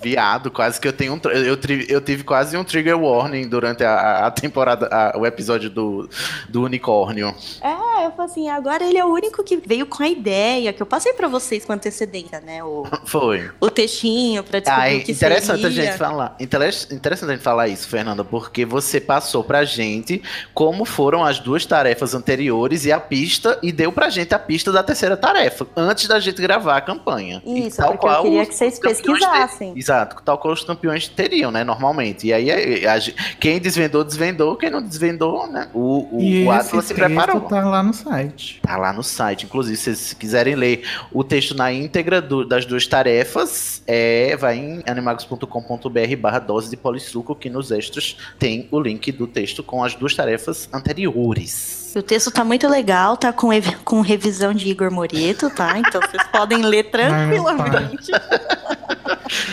viado, 0.00 0.50
quase 0.50 0.80
que 0.80 0.88
eu 0.88 0.92
tenho 0.92 1.14
um. 1.14 1.20
Eu, 1.30 1.58
eu 1.88 2.00
tive 2.00 2.24
quase 2.24 2.56
um 2.56 2.64
trigger 2.64 2.98
warning 2.98 3.48
durante 3.48 3.84
a, 3.84 4.26
a 4.26 4.30
temporada, 4.30 4.88
a- 4.90 5.18
o 5.18 5.26
episódio 5.26 5.68
do, 5.70 6.08
do 6.48 6.62
unicórnio. 6.62 7.34
É, 7.60 8.06
eu 8.06 8.10
falei 8.12 8.24
assim, 8.30 8.48
agora 8.48 8.84
ele 8.84 8.98
é 8.98 9.04
o 9.04 9.08
único 9.08 9.42
que 9.44 9.56
veio 9.56 9.86
com 9.86 10.02
a 10.02 10.08
ideia, 10.08 10.72
que 10.72 10.82
eu 10.82 10.86
passei 10.86 11.12
pra 11.12 11.28
vocês 11.28 11.64
com 11.64 11.72
antecedência, 11.72 12.40
né? 12.40 12.62
O, 12.64 12.84
Foi. 13.06 13.50
o 13.60 13.70
textinho 13.70 14.42
pra 14.42 14.60
descobrir 14.60 14.94
é 14.94 14.98
o 14.98 15.04
que 15.04 15.14
interessante 15.16 15.66
a 15.66 15.70
seria. 15.70 15.84
gente 15.86 15.98
falar. 15.98 16.36
Intere- 16.40 16.66
Interessante 16.92 17.30
a 17.30 17.32
gente 17.34 17.42
falar 17.42 17.68
isso, 17.68 17.88
Fernanda, 17.88 18.24
porque 18.24 18.64
você 18.64 19.00
passou 19.00 19.42
pra 19.44 19.64
gente 19.64 20.22
como 20.54 20.84
foram 20.84 21.24
as 21.24 21.38
duas 21.38 21.64
tarefas 21.66 22.14
anteriores 22.14 22.84
e 22.84 22.92
a 22.92 23.00
pista, 23.00 23.58
e 23.62 23.70
deu 23.72 23.92
pra 23.92 24.08
gente 24.10 24.34
a 24.34 24.38
pista 24.38 24.70
da 24.72 24.82
terceira 24.82 25.16
tarefa, 25.16 25.66
antes 25.76 26.06
da 26.08 26.18
gente 26.20 26.40
gravar 26.40 26.76
a 26.76 26.80
campanha. 26.80 27.42
E 27.44 27.66
Isso, 27.68 27.82
porque 27.82 28.06
eu 28.06 28.22
queria 28.22 28.46
que 28.46 28.54
vocês 28.54 28.78
pesquisassem. 28.78 29.72
ter- 29.74 29.78
Exato, 29.78 30.16
tal 30.24 30.38
qual 30.38 30.52
os 30.54 30.62
campeões 30.64 31.08
teriam, 31.08 31.50
né, 31.50 31.64
normalmente. 31.64 32.26
E 32.26 32.32
aí, 32.32 32.84
a- 32.86 32.94
a 32.94 32.98
gente- 32.98 33.16
quem 33.38 33.58
desvendou, 33.60 34.04
desvendou, 34.04 34.56
quem 34.56 34.70
não 34.70 34.82
desvendou, 34.82 35.46
né, 35.46 35.68
o, 35.72 36.16
o, 36.16 36.20
E 36.22 36.44
o 36.44 36.50
Atlas 36.50 36.84
se 36.86 36.94
texto 36.94 37.06
preparou. 37.06 37.40
tá 37.42 37.64
lá 37.64 37.82
no 37.82 37.92
site. 37.94 38.60
Tá 38.62 38.76
lá 38.76 38.92
no 38.92 39.02
site. 39.02 39.44
Inclusive, 39.46 39.76
se 39.76 39.84
vocês 39.94 40.12
quiserem 40.12 40.54
ler 40.54 40.84
o 41.12 41.22
texto 41.24 41.54
na 41.54 41.72
íntegra 41.72 42.20
do- 42.20 42.44
das 42.44 42.64
duas 42.66 42.86
tarefas, 42.86 43.82
é, 43.86 44.36
vai 44.36 44.56
em 44.56 44.82
animagos.com.br 45.06 46.16
barra 46.18 46.38
dose 46.38 46.70
de 46.70 46.76
polissuco, 46.76 47.34
que 47.34 47.48
nos 47.48 47.70
extras 47.70 48.16
tem 48.38 48.68
o 48.70 48.80
link 48.80 49.12
do 49.12 49.26
texto 49.26 49.62
com 49.62 49.84
as 49.84 49.94
duas 49.94 50.14
tarefas 50.14 50.68
anteriores. 50.72 51.92
O 51.96 52.02
texto 52.02 52.30
tá 52.30 52.44
muito 52.44 52.68
legal, 52.68 53.16
tá 53.16 53.32
com, 53.32 53.48
com 53.84 54.00
revisão 54.02 54.52
de 54.52 54.68
Igor 54.68 54.90
Moreto, 54.90 55.48
tá? 55.48 55.78
Então 55.78 56.00
vocês 56.00 56.22
podem 56.30 56.62
ler 56.62 56.90
tranquilamente. 56.90 58.10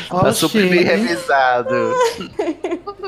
Ó, 0.09 0.19
Tá 0.21 0.29
o 0.29 0.33
super 0.33 0.63
hein? 0.73 0.83
revisado. 0.83 1.93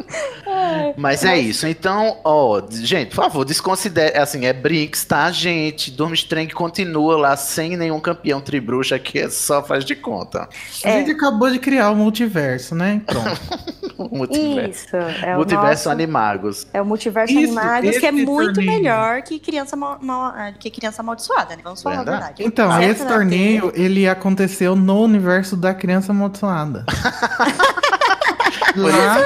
Mas 0.97 1.23
é 1.23 1.37
isso. 1.37 1.67
Então, 1.67 2.17
ó, 2.23 2.61
gente, 2.69 3.09
por 3.09 3.15
favor, 3.15 3.45
desconsidere. 3.45 4.17
Assim, 4.17 4.45
é 4.45 4.53
Brinks, 4.53 5.03
tá, 5.05 5.31
gente? 5.31 5.91
Durmstrang 5.91 6.51
continua 6.53 7.17
lá 7.17 7.35
sem 7.37 7.75
nenhum 7.77 7.99
campeão 7.99 8.39
tribruxa 8.41 8.97
que 8.99 9.19
é 9.19 9.29
só 9.29 9.63
faz 9.63 9.83
de 9.85 9.95
conta. 9.95 10.47
A 10.83 10.89
gente 10.89 11.11
acabou 11.11 11.49
de 11.49 11.59
criar 11.59 11.89
o 11.91 11.95
multiverso, 11.95 12.75
né? 12.75 13.01
Pronto. 13.05 13.75
O 13.97 14.09
multiverso. 14.17 14.87
Isso, 14.87 14.95
é 14.97 15.33
o 15.33 15.37
multiverso 15.37 15.69
nosso- 15.69 15.89
Animagos. 15.89 16.67
É 16.73 16.81
o 16.81 16.85
multiverso 16.85 17.31
Isso, 17.31 17.57
Animagos, 17.57 17.97
que 17.97 18.05
é 18.05 18.11
muito 18.11 18.55
torneio. 18.55 18.69
melhor 18.73 19.21
que 19.21 19.39
criança, 19.39 19.77
mal, 19.77 19.97
mal- 20.01 20.33
ah, 20.35 20.51
que 20.59 20.69
criança 20.69 21.01
amaldiçoada, 21.01 21.55
né? 21.55 21.61
Vamos 21.63 21.81
falar 21.81 21.95
Verdade. 22.03 22.17
a 22.17 22.19
verdade. 22.19 22.43
Então, 22.43 22.69
Certo, 22.71 22.91
esse 22.91 23.03
né? 23.05 23.09
torneio, 23.09 23.71
ele 23.73 24.05
aconteceu 24.05 24.75
no 24.75 25.01
universo 25.01 25.55
da 25.55 25.73
criança 25.73 26.11
amaldiçoada. 26.11 26.54
Lá, 28.75 29.17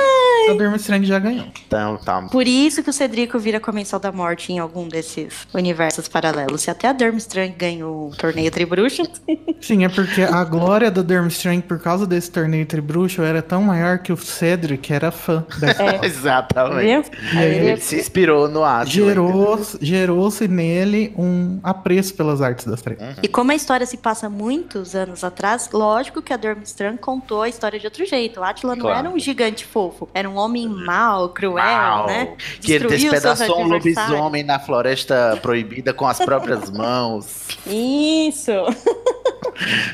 a 0.49 0.53
Durmstrang 0.53 1.05
já 1.05 1.19
ganhou. 1.19 1.45
Então, 1.67 1.97
tá. 1.97 2.21
Por 2.23 2.47
isso 2.47 2.83
que 2.83 2.89
o 2.89 2.93
Cedrico 2.93 3.37
vira 3.39 3.59
comensal 3.59 3.99
da 3.99 4.11
morte 4.11 4.51
em 4.51 4.59
algum 4.59 4.87
desses 4.87 5.47
universos 5.53 6.07
paralelos. 6.07 6.61
Se 6.61 6.69
até 6.71 6.87
a 6.87 6.93
Durmstrang 6.93 7.53
ganhou 7.57 8.09
o 8.09 8.15
torneio 8.15 8.51
Tribruxo, 8.51 9.03
Sim, 9.61 9.83
é 9.83 9.89
porque 9.89 10.21
a 10.21 10.43
glória 10.43 10.89
do 10.89 11.03
Durmstrang 11.03 11.61
por 11.61 11.79
causa 11.79 12.07
desse 12.07 12.31
torneio 12.31 12.65
tribruxo 12.65 13.21
era 13.21 13.41
tão 13.41 13.61
maior 13.61 13.99
que 13.99 14.11
o 14.13 14.17
Cedric 14.17 14.91
era 14.93 15.11
fã 15.11 15.45
dessa 15.59 15.83
É. 15.83 15.99
Exatamente. 16.05 17.09
viu? 17.11 17.19
E 17.33 17.37
aí 17.37 17.67
Ele 17.69 17.81
se 17.81 17.95
inspirou 17.97 18.47
no 18.47 18.63
Atlas. 18.63 18.89
Gerou, 18.89 19.59
gerou-se 19.81 20.47
nele 20.47 21.13
um 21.17 21.59
apreço 21.63 22.13
pelas 22.15 22.41
artes 22.41 22.65
das 22.65 22.81
trevas. 22.81 23.17
E 23.21 23.27
como 23.27 23.51
a 23.51 23.55
história 23.55 23.85
se 23.85 23.97
passa 23.97 24.29
muitos 24.29 24.95
anos 24.95 25.23
atrás, 25.23 25.69
lógico 25.73 26.21
que 26.21 26.33
a 26.33 26.37
Durmstrang 26.37 26.97
contou 26.97 27.41
a 27.41 27.49
história 27.49 27.79
de 27.79 27.85
outro 27.85 28.05
jeito. 28.05 28.39
O 28.39 28.43
Átila 28.43 28.75
não 28.75 28.81
Claro. 28.81 28.99
era 29.07 29.09
um 29.09 29.19
gigante 29.19 29.65
fofo, 29.65 30.07
era 30.13 30.29
um 30.29 30.38
homem 30.39 30.67
mau, 30.67 31.29
cruel, 31.29 31.55
Uau. 31.55 32.07
né? 32.07 32.35
Que 32.61 32.73
ele 32.73 32.87
despedaçou 32.87 33.61
um 33.61 33.67
lobisomem 33.67 34.43
na 34.43 34.59
floresta 34.59 35.37
proibida 35.41 35.93
com 35.93 36.07
as 36.07 36.17
próprias 36.19 36.69
mãos. 36.69 37.47
Isso! 37.65 38.51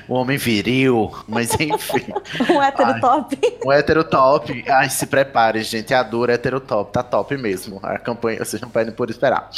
Um 0.08 0.14
homem 0.16 0.38
viril, 0.38 1.12
mas 1.28 1.52
enfim. 1.60 2.06
Um 2.50 2.62
hétero 2.62 3.00
top. 3.00 3.38
Um 3.66 3.72
hétero 3.72 4.04
top. 4.04 4.64
Ai, 4.70 4.90
se 4.90 5.08
prepare, 5.08 5.64
gente. 5.64 5.94
A 5.94 6.04
dor 6.04 6.30
hétero 6.30 6.60
top. 6.60 6.92
Tá 6.92 7.02
top 7.02 7.36
mesmo. 7.38 7.80
A 7.82 7.98
campanha, 7.98 8.44
vocês 8.44 8.62
não 8.62 8.70
podem 8.70 8.94
por 8.94 9.10
esperar. 9.10 9.50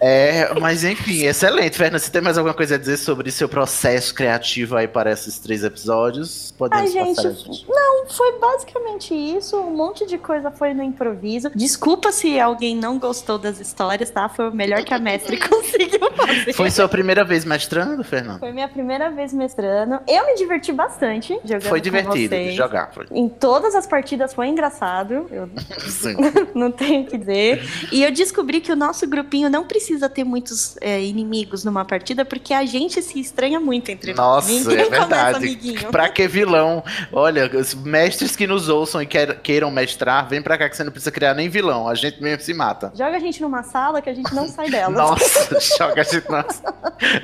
É, 0.00 0.52
mas 0.60 0.84
enfim, 0.84 1.24
excelente. 1.24 1.76
Fernanda, 1.76 1.98
você 1.98 2.10
tem 2.10 2.22
mais 2.22 2.38
alguma 2.38 2.54
coisa 2.54 2.76
a 2.76 2.78
dizer 2.78 2.96
sobre 2.96 3.30
seu 3.30 3.48
processo 3.48 4.14
criativo 4.14 4.76
aí 4.76 4.86
para 4.86 5.10
esses 5.10 5.38
três 5.38 5.64
episódios? 5.64 6.54
Podemos 6.56 6.84
Ai, 6.84 6.92
gente, 6.92 7.16
passar 7.16 7.28
adiante. 7.28 7.66
não, 7.68 8.01
Então 8.02 8.06
foi 8.06 8.38
basicamente 8.38 9.14
isso. 9.14 9.56
Um 9.56 9.70
monte 9.70 10.06
de 10.06 10.18
coisa 10.18 10.50
foi 10.50 10.74
no 10.74 10.82
improviso. 10.82 11.50
Desculpa 11.54 12.10
se 12.10 12.38
alguém 12.38 12.76
não 12.76 12.98
gostou 12.98 13.38
das 13.38 13.60
histórias, 13.60 14.10
tá? 14.10 14.28
Foi 14.28 14.48
o 14.48 14.54
melhor 14.54 14.84
que 14.84 14.92
a 14.92 14.98
mestre 14.98 15.36
conseguiu 15.48 16.10
fazer. 16.12 16.52
Foi 16.52 16.70
sua 16.70 16.88
primeira 16.88 17.24
vez 17.24 17.44
mestrando, 17.44 18.02
Fernando? 18.02 18.40
Foi 18.40 18.52
minha 18.52 18.68
primeira 18.68 19.10
vez 19.10 19.32
mestrando. 19.32 20.00
Eu 20.08 20.26
me 20.26 20.34
diverti 20.34 20.72
bastante 20.72 21.38
jogando 21.44 21.68
Foi 21.68 21.80
divertido 21.80 22.34
de 22.34 22.52
jogar. 22.52 22.92
Foi. 22.92 23.06
Em 23.10 23.28
todas 23.28 23.74
as 23.74 23.86
partidas 23.86 24.34
foi 24.34 24.48
engraçado. 24.48 25.26
Eu 25.30 25.48
Sim. 25.88 26.16
não 26.54 26.70
tenho 26.70 27.02
o 27.02 27.06
que 27.06 27.18
dizer. 27.18 27.62
E 27.92 28.02
eu 28.02 28.10
descobri 28.10 28.60
que 28.60 28.72
o 28.72 28.76
nosso 28.76 29.06
grupinho 29.06 29.48
não 29.48 29.64
precisa 29.64 30.08
ter 30.08 30.24
muitos 30.24 30.76
é, 30.80 31.00
inimigos 31.02 31.64
numa 31.64 31.84
partida, 31.84 32.24
porque 32.24 32.52
a 32.52 32.64
gente 32.64 33.00
se 33.02 33.20
estranha 33.20 33.60
muito 33.60 33.90
entre 33.90 34.12
nós. 34.14 34.48
Nossa, 34.48 34.72
é 34.72 34.84
começa 34.84 34.90
verdade. 34.90 35.36
amiguinho. 35.36 35.90
Pra 35.90 36.08
que 36.08 36.26
vilão? 36.26 36.82
Olha, 37.12 37.48
mestres 37.92 38.34
que 38.34 38.46
nos 38.46 38.70
ouçam 38.70 39.02
e 39.02 39.06
queiram 39.06 39.70
mestrar, 39.70 40.26
vem 40.26 40.40
pra 40.40 40.56
cá 40.56 40.66
que 40.66 40.74
você 40.74 40.82
não 40.82 40.90
precisa 40.90 41.10
criar 41.10 41.34
nem 41.34 41.50
vilão. 41.50 41.86
A 41.86 41.94
gente 41.94 42.22
mesmo 42.22 42.42
se 42.42 42.54
mata. 42.54 42.90
Joga 42.94 43.16
a 43.18 43.20
gente 43.20 43.42
numa 43.42 43.62
sala 43.62 44.00
que 44.00 44.08
a 44.08 44.14
gente 44.14 44.34
não 44.34 44.48
sai 44.48 44.70
dela. 44.70 44.94
Nossa, 44.94 45.60
joga 45.78 46.00
a 46.00 46.04
gente 46.04 46.30
na... 46.30 46.42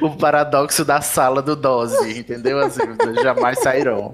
O 0.02 0.14
paradoxo 0.14 0.85
da 0.85 1.00
sala 1.00 1.40
do 1.40 1.57
Dose, 1.57 2.18
entendeu? 2.18 2.59
Assim, 2.59 2.83
jamais 3.22 3.61
sairão. 3.61 4.12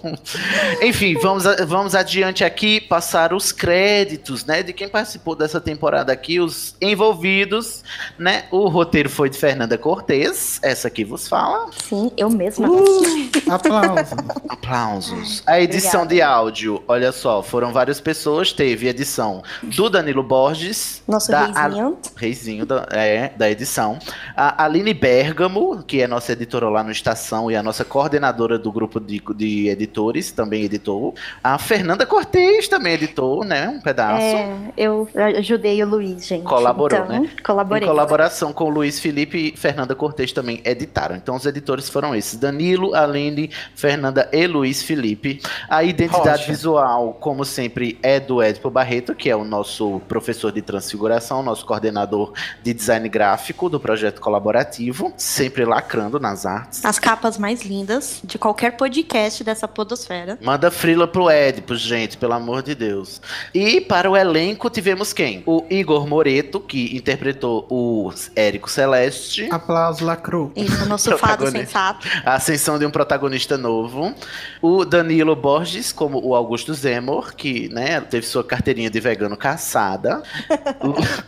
Enfim, 0.81 1.15
vamos, 1.21 1.45
vamos 1.67 1.95
adiante 1.95 2.45
aqui, 2.45 2.81
passar 2.81 3.33
os 3.33 3.51
créditos, 3.51 4.45
né? 4.45 4.63
De 4.63 4.73
quem 4.73 4.89
participou 4.89 5.35
dessa 5.35 5.61
temporada 5.61 6.13
aqui, 6.13 6.39
os 6.39 6.77
envolvidos, 6.81 7.83
né? 8.17 8.45
O 8.53 8.69
roteiro 8.69 9.11
foi 9.11 9.29
de 9.29 9.39
Fernanda 9.39 9.77
Cortez, 9.77 10.61
essa 10.63 10.87
aqui 10.87 11.03
vos 11.03 11.27
fala. 11.27 11.69
Sim, 11.89 12.13
eu 12.17 12.31
mesma. 12.31 12.69
Uh, 12.69 13.33
aplausos. 13.51 14.19
Aplausos. 14.49 15.43
A 15.47 15.61
edição 15.61 16.03
Obrigada. 16.03 16.15
de 16.15 16.23
áudio, 16.23 16.44
olha 16.87 17.13
só, 17.13 17.43
foram 17.43 17.73
várias 17.73 18.01
pessoas. 18.01 18.53
Teve 18.53 18.89
edição 18.89 19.43
do 19.63 19.89
Danilo 19.89 20.23
Borges. 20.23 21.03
Nosso 21.07 21.31
da 21.31 21.47
reizinho. 21.47 21.99
reizinho 22.17 22.67
da, 22.67 22.87
é, 22.91 23.33
da 23.37 23.51
edição. 23.51 23.99
A 24.37 24.65
Aline 24.65 24.95
Bergamo, 24.95 25.83
que 25.83 26.01
é 26.01 26.07
nossa 26.07 26.33
editora 26.33 26.69
lá 26.69 26.83
no 26.83 26.91
Estação 26.91 27.51
e 27.51 27.57
a 27.57 27.63
nossa 27.63 27.85
coordenadora 27.85 28.59
do 28.59 28.71
grupo 28.73 29.01
de, 29.01 29.23
de 29.37 29.69
editores, 29.69 30.33
também 30.33 30.65
editou. 30.65 31.15
A 31.43 31.59
Fernanda 31.59 32.07
Cortez 32.07 32.69
também 32.69 32.95
editou, 32.95 33.45
né? 33.45 33.69
Um 33.69 33.81
pedaço. 33.81 34.23
É, 34.23 34.57
eu 34.77 35.09
ajudei 35.39 35.83
o 35.83 35.87
Luiz, 35.87 36.27
gente. 36.27 36.45
Colaborou, 36.45 36.99
então, 36.99 37.21
né? 37.21 37.31
Colaborei. 37.45 37.85
Em 37.85 37.91
colaboração 37.91 38.53
com 38.53 38.65
o 38.65 38.71
Luiz 38.71 38.99
Felipe 38.99 39.53
e 39.55 39.57
Fernanda 39.57 39.95
Cortez 39.95 40.33
também 40.33 40.61
editaram. 40.65 41.17
Então 41.17 41.37
os 41.37 41.47
editores 41.47 41.89
foram 41.89 42.15
esses: 42.15 42.39
Danilo, 42.39 42.95
Aline, 42.95 43.51
Fernanda 43.75 44.29
e 44.33 44.47
Luiz 44.47 44.83
Felipe. 44.83 45.41
A 45.69 45.85
identidade 45.85 46.34
Rocha. 46.41 46.53
visual, 46.53 47.17
como 47.21 47.45
sempre, 47.45 47.99
é 48.03 48.19
do 48.21 48.43
Edipo 48.43 48.71
Barreto, 48.71 49.15
que 49.15 49.31
é 49.31 49.37
o 49.37 49.45
nosso 49.45 50.01
professor 50.09 50.53
de 50.53 50.63
transfiguração, 50.63 51.43
nosso 51.43 51.65
coordenador 51.65 52.33
de 52.63 52.75
design 52.75 53.09
gráfico 53.09 53.69
do 53.69 53.81
projeto 53.81 54.21
colaborativo, 54.21 55.13
sempre 55.17 55.65
lacrando 55.65 56.19
nas 56.19 56.47
artes. 56.47 56.85
As 56.85 56.99
capas 56.99 57.39
mais 57.39 57.63
lindas 57.63 58.21
de 58.25 58.39
qualquer 58.39 58.77
podcast 58.77 59.43
dessa 59.45 59.69
podosfera. 59.69 60.39
Manda 60.43 60.71
frila 60.71 61.07
pro 61.07 61.31
Edipo, 61.31 61.75
gente, 61.77 62.17
pelo 62.17 62.33
amor 62.33 62.63
de 62.63 62.75
Deus. 62.75 63.21
E 63.53 63.81
para 63.81 64.11
o 64.11 64.17
elenco 64.17 64.71
tivemos 64.71 65.13
quem? 65.13 65.43
O 65.47 65.65
Igor 65.71 66.07
Moreto, 66.07 66.61
que 66.61 66.97
interpretou 66.97 67.67
o 67.71 68.13
Érico 68.35 68.71
Celeste. 68.71 69.49
Aplausos, 69.51 70.01
lacrou. 70.01 70.53
Isso, 70.57 70.87
nosso 70.89 71.17
fado 71.19 71.51
sensato. 71.51 72.07
A 72.25 72.35
ascensão 72.35 72.79
de 72.79 72.87
um 72.87 72.91
protagonista 72.91 73.57
novo. 73.57 74.15
O 74.61 74.85
Danilo 74.85 75.37
Borges, 75.37 75.93
como 75.93 76.24
o 76.25 76.35
Augusto 76.35 76.73
Zemor, 76.75 77.35
que 77.35 77.69
né, 77.69 78.01
teve 78.01 78.27
sua 78.27 78.43
carteirinha 78.43 78.89
de 78.91 78.99
vegano 79.01 79.37
caçada. 79.37 80.23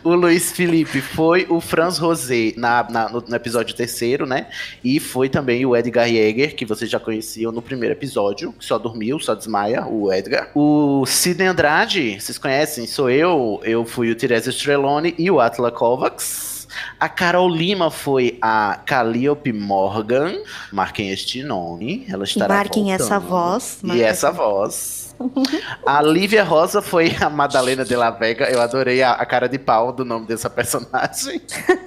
o, 0.03 0.09
o 0.09 0.15
Luiz 0.15 0.51
Felipe 0.51 1.01
foi 1.01 1.45
o 1.49 1.61
Franz 1.61 1.97
Rosé 1.97 2.53
na, 2.57 2.85
na- 2.89 3.09
no, 3.09 3.21
no 3.21 3.35
episódio 3.35 3.75
terceiro, 3.75 4.25
né? 4.25 4.47
E 4.83 4.99
foi 4.99 5.29
também 5.29 5.65
o 5.65 5.75
Edgar 5.75 6.07
Jäger, 6.07 6.55
que 6.55 6.65
vocês 6.65 6.89
já 6.89 6.99
conheciam 6.99 7.51
no 7.51 7.61
primeiro 7.61 7.93
episódio, 7.93 8.53
que 8.53 8.65
só 8.65 8.77
dormiu, 8.77 9.19
só 9.19 9.35
desmaia, 9.35 9.85
o 9.85 10.11
Edgar. 10.11 10.49
O 10.55 11.05
Sidney 11.05 11.47
Andrade, 11.47 12.19
vocês 12.19 12.37
conhecem? 12.37 12.87
Sou 12.87 13.09
eu. 13.09 13.59
Eu 13.63 13.85
fui 13.85 14.09
o 14.09 14.15
Tiresias 14.15 14.55
Strelone 14.55 15.13
e 15.17 15.29
o 15.29 15.39
Atla 15.39 15.71
Kovacs. 15.71 16.56
A 16.99 17.09
Carol 17.09 17.49
Lima 17.49 17.89
foi 17.91 18.37
a 18.41 18.79
Calliope 18.85 19.53
Morgan. 19.53 20.35
Marquem 20.71 21.09
este 21.11 21.43
nome. 21.43 22.05
Ela 22.09 22.23
estará 22.23 22.55
Marquem 22.55 22.85
voltando. 22.85 23.01
essa 23.05 23.19
voz. 23.19 23.79
E 23.83 23.87
marquem 23.87 24.05
essa 24.05 24.31
voz. 24.31 25.06
A 25.85 26.01
Lívia 26.01 26.43
Rosa 26.43 26.81
foi 26.81 27.15
a 27.19 27.29
Madalena 27.29 27.83
de 27.83 27.95
la 27.95 28.11
Vega. 28.11 28.45
Eu 28.49 28.61
adorei 28.61 29.01
a, 29.01 29.11
a 29.13 29.25
cara 29.25 29.47
de 29.47 29.57
pau 29.57 29.91
do 29.91 30.03
nome 30.03 30.25
dessa 30.25 30.49
personagem. 30.49 31.41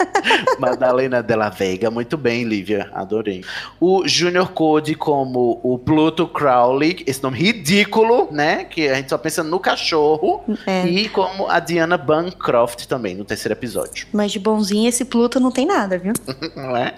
Madalena 0.59 1.23
de 1.23 1.37
la 1.37 1.49
Vega. 1.49 1.91
Muito 1.91 2.17
bem, 2.17 2.45
Lívia. 2.45 2.91
Adorei. 2.93 3.45
O 3.81 4.07
Junior 4.07 4.51
Code 4.53 4.95
como 4.95 5.61
o 5.63 5.79
Pluto 5.79 6.27
Crowley. 6.27 7.03
Esse 7.07 7.23
nome 7.23 7.39
ridículo, 7.39 8.29
né? 8.31 8.65
Que 8.65 8.89
a 8.89 8.95
gente 8.95 9.11
só 9.11 9.19
pensa 9.19 9.43
no 9.43 9.61
cachorro. 9.61 10.43
É. 10.67 10.87
E 10.87 11.09
como 11.09 11.49
a 11.49 11.61
Diana 11.61 11.97
Bancroft 11.97 12.87
também, 12.87 13.15
no 13.15 13.25
terceiro 13.25 13.53
episódio. 13.53 14.07
Mas 14.13 14.33
de 14.33 14.39
bonzinho 14.39 14.89
esse 14.89 15.05
Pluto 15.05 15.39
não 15.39 15.51
tem 15.51 15.67
nada, 15.67 15.99
viu? 15.99 16.13
Não 16.57 16.77
é? 16.77 16.95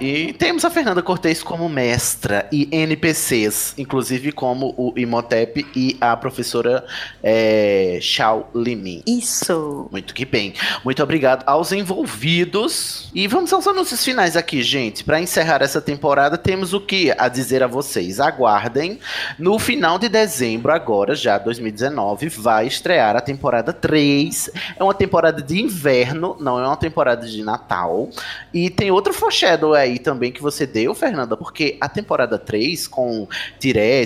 E 0.00 0.32
temos 0.34 0.64
a 0.64 0.70
Fernanda 0.70 1.02
Cortez 1.02 1.42
como 1.42 1.68
mestra 1.68 2.48
e 2.50 2.68
NPCs, 2.70 3.74
inclusive 3.76 4.19
como 4.30 4.74
o 4.76 4.92
Imhotep 4.96 5.66
e 5.74 5.96
a 6.00 6.16
professora 6.16 6.84
é, 7.22 7.98
Xiao 8.02 8.50
Limin. 8.54 9.02
Isso. 9.06 9.88
Muito 9.90 10.12
que 10.12 10.24
bem. 10.24 10.54
Muito 10.84 11.02
obrigado 11.02 11.42
aos 11.46 11.72
envolvidos. 11.72 13.10
E 13.14 13.26
vamos 13.26 13.52
aos 13.52 13.66
anúncios 13.66 14.04
finais 14.04 14.36
aqui, 14.36 14.62
gente. 14.62 15.02
Para 15.02 15.20
encerrar 15.20 15.62
essa 15.62 15.80
temporada, 15.80 16.36
temos 16.36 16.74
o 16.74 16.80
que 16.80 17.12
a 17.16 17.28
dizer 17.28 17.62
a 17.62 17.66
vocês. 17.66 18.20
Aguardem. 18.20 18.98
No 19.38 19.58
final 19.58 19.98
de 19.98 20.08
dezembro, 20.08 20.72
agora, 20.72 21.14
já 21.14 21.38
2019, 21.38 22.28
vai 22.28 22.66
estrear 22.66 23.16
a 23.16 23.20
temporada 23.20 23.72
3. 23.72 24.50
É 24.76 24.84
uma 24.84 24.94
temporada 24.94 25.40
de 25.42 25.60
inverno, 25.60 26.36
não 26.38 26.58
é 26.58 26.66
uma 26.66 26.76
temporada 26.76 27.26
de 27.26 27.42
Natal. 27.42 28.10
E 28.52 28.68
tem 28.70 28.90
outro 28.90 29.12
foreshadow 29.12 29.74
aí 29.74 29.98
também 29.98 30.32
que 30.32 30.42
você 30.42 30.66
deu, 30.66 30.94
Fernanda, 30.94 31.36
porque 31.36 31.76
a 31.80 31.88
temporada 31.88 32.38
3, 32.38 32.88
com 32.88 33.28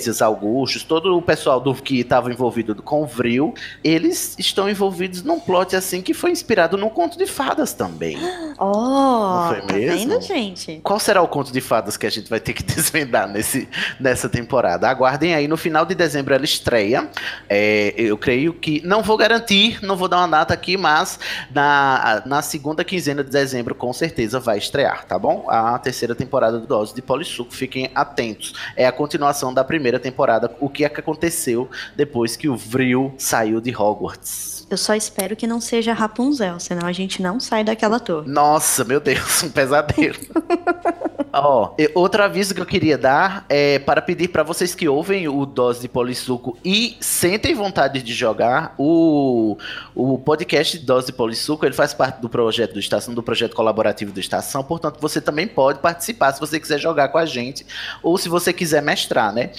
Tiresias, 0.04 0.22
Augustus, 0.22 0.82
todo 0.82 1.16
o 1.16 1.22
pessoal 1.22 1.60
do 1.60 1.74
que 1.74 2.00
estava 2.00 2.30
envolvido 2.30 2.74
com 2.82 3.02
o 3.02 3.06
Vril, 3.06 3.54
eles 3.82 4.36
estão 4.38 4.68
envolvidos 4.68 5.22
num 5.22 5.40
plot 5.40 5.74
assim 5.74 6.02
que 6.02 6.12
foi 6.12 6.30
inspirado 6.30 6.76
num 6.76 6.90
conto 6.90 7.16
de 7.16 7.26
fadas 7.26 7.72
também. 7.72 8.18
Oh, 8.56 9.48
foi 9.48 9.62
tá 9.62 9.74
mesmo? 9.74 10.10
vendo, 10.10 10.20
gente? 10.20 10.80
Qual 10.84 11.00
será 11.00 11.20
o 11.20 11.26
conto 11.26 11.52
de 11.52 11.60
fadas 11.60 11.96
que 11.96 12.06
a 12.06 12.10
gente 12.10 12.30
vai 12.30 12.38
ter 12.38 12.52
que 12.52 12.62
desvendar 12.62 13.28
nesse, 13.28 13.68
nessa 13.98 14.28
temporada? 14.28 14.88
Aguardem 14.88 15.34
aí, 15.34 15.48
no 15.48 15.56
final 15.56 15.84
de 15.84 15.92
dezembro 15.92 16.32
ela 16.32 16.44
estreia. 16.44 17.10
É, 17.48 17.92
eu 17.96 18.16
creio 18.16 18.54
que. 18.54 18.80
Não 18.86 19.02
vou 19.02 19.16
garantir, 19.16 19.84
não 19.84 19.96
vou 19.96 20.06
dar 20.06 20.18
uma 20.18 20.28
data 20.28 20.54
aqui, 20.54 20.76
mas 20.76 21.18
na, 21.52 22.22
na 22.24 22.42
segunda 22.42 22.84
quinzena 22.84 23.24
de 23.24 23.30
dezembro, 23.30 23.74
com 23.74 23.92
certeza, 23.92 24.38
vai 24.38 24.56
estrear, 24.56 25.04
tá 25.04 25.18
bom? 25.18 25.46
A 25.48 25.76
terceira 25.80 26.14
temporada 26.14 26.60
do 26.60 26.66
Dose 26.66 26.94
de 26.94 27.02
Polissuco. 27.02 27.52
Fiquem 27.52 27.90
atentos. 27.92 28.54
É 28.76 28.86
a 28.86 28.92
continuação 28.92 29.52
da 29.52 29.64
primeira 29.64 29.93
temporada, 29.98 30.54
o 30.60 30.68
que 30.68 30.84
é 30.84 30.88
que 30.88 31.00
aconteceu 31.00 31.68
depois 31.96 32.36
que 32.36 32.48
o 32.48 32.56
Vril 32.56 33.14
saiu 33.18 33.60
de 33.60 33.74
Hogwarts. 33.74 34.53
Eu 34.74 34.78
só 34.78 34.92
espero 34.96 35.36
que 35.36 35.46
não 35.46 35.60
seja 35.60 35.92
Rapunzel, 35.92 36.58
senão 36.58 36.84
a 36.84 36.90
gente 36.90 37.22
não 37.22 37.38
sai 37.38 37.62
daquela 37.62 38.00
torre. 38.00 38.28
Nossa, 38.28 38.82
meu 38.82 38.98
Deus, 38.98 39.40
um 39.44 39.48
pesadelo. 39.48 40.16
Ó, 41.36 41.74
e 41.78 41.90
outro 41.96 42.22
aviso 42.22 42.54
que 42.54 42.60
eu 42.60 42.66
queria 42.66 42.96
dar 42.96 43.44
é 43.48 43.80
para 43.80 44.00
pedir 44.00 44.28
para 44.28 44.44
vocês 44.44 44.72
que 44.72 44.88
ouvem 44.88 45.26
o 45.26 45.44
Dose 45.44 45.80
de 45.80 45.88
Polissuco 45.88 46.56
e 46.64 46.96
sentem 47.00 47.54
vontade 47.56 48.02
de 48.02 48.12
jogar 48.14 48.72
o, 48.78 49.56
o 49.96 50.16
podcast 50.18 50.78
Dose 50.78 51.06
de 51.08 51.12
Polissuco, 51.12 51.66
ele 51.66 51.74
faz 51.74 51.92
parte 51.92 52.20
do 52.20 52.28
projeto 52.28 52.74
do 52.74 52.78
Estação, 52.78 53.12
do 53.14 53.22
projeto 53.22 53.54
colaborativo 53.56 54.12
do 54.12 54.20
Estação, 54.20 54.62
portanto 54.62 54.98
você 55.00 55.20
também 55.20 55.48
pode 55.48 55.80
participar 55.80 56.32
se 56.32 56.38
você 56.38 56.60
quiser 56.60 56.78
jogar 56.78 57.08
com 57.08 57.18
a 57.18 57.26
gente 57.26 57.66
ou 58.00 58.16
se 58.16 58.28
você 58.28 58.52
quiser 58.52 58.80
mestrar, 58.80 59.32
né? 59.32 59.50